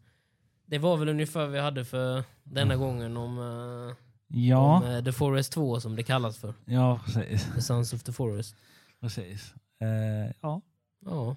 Det 0.66 0.78
var 0.78 0.96
väl 0.96 1.08
ungefär 1.08 1.40
vad 1.40 1.50
vi 1.50 1.58
hade 1.58 1.84
för 1.84 2.24
denna 2.42 2.76
gången 2.76 3.16
om, 3.16 3.38
eh, 3.38 3.96
Ja, 4.38 4.76
om 4.76 4.84
eh, 4.84 5.04
The 5.04 5.12
Forest 5.12 5.52
2 5.52 5.80
som 5.80 5.96
det 5.96 6.02
kallas 6.02 6.38
för. 6.38 6.54
ja 6.64 7.00
precis. 7.04 7.54
The 7.54 7.60
Sons 7.62 7.92
of 7.92 8.02
the 8.02 8.12
Forest. 8.12 8.56
precis. 9.00 9.54
Eh, 9.80 10.34
ja, 10.40 10.60
Ja, 11.06 11.36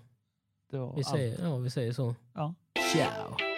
vi 0.72 0.78
allt. 0.80 1.08
säger, 1.08 1.44
ja, 1.44 1.58
vi 1.58 1.70
säger 1.70 1.94
så. 1.94 2.16
Ja. 2.34 2.54
show. 2.94 3.53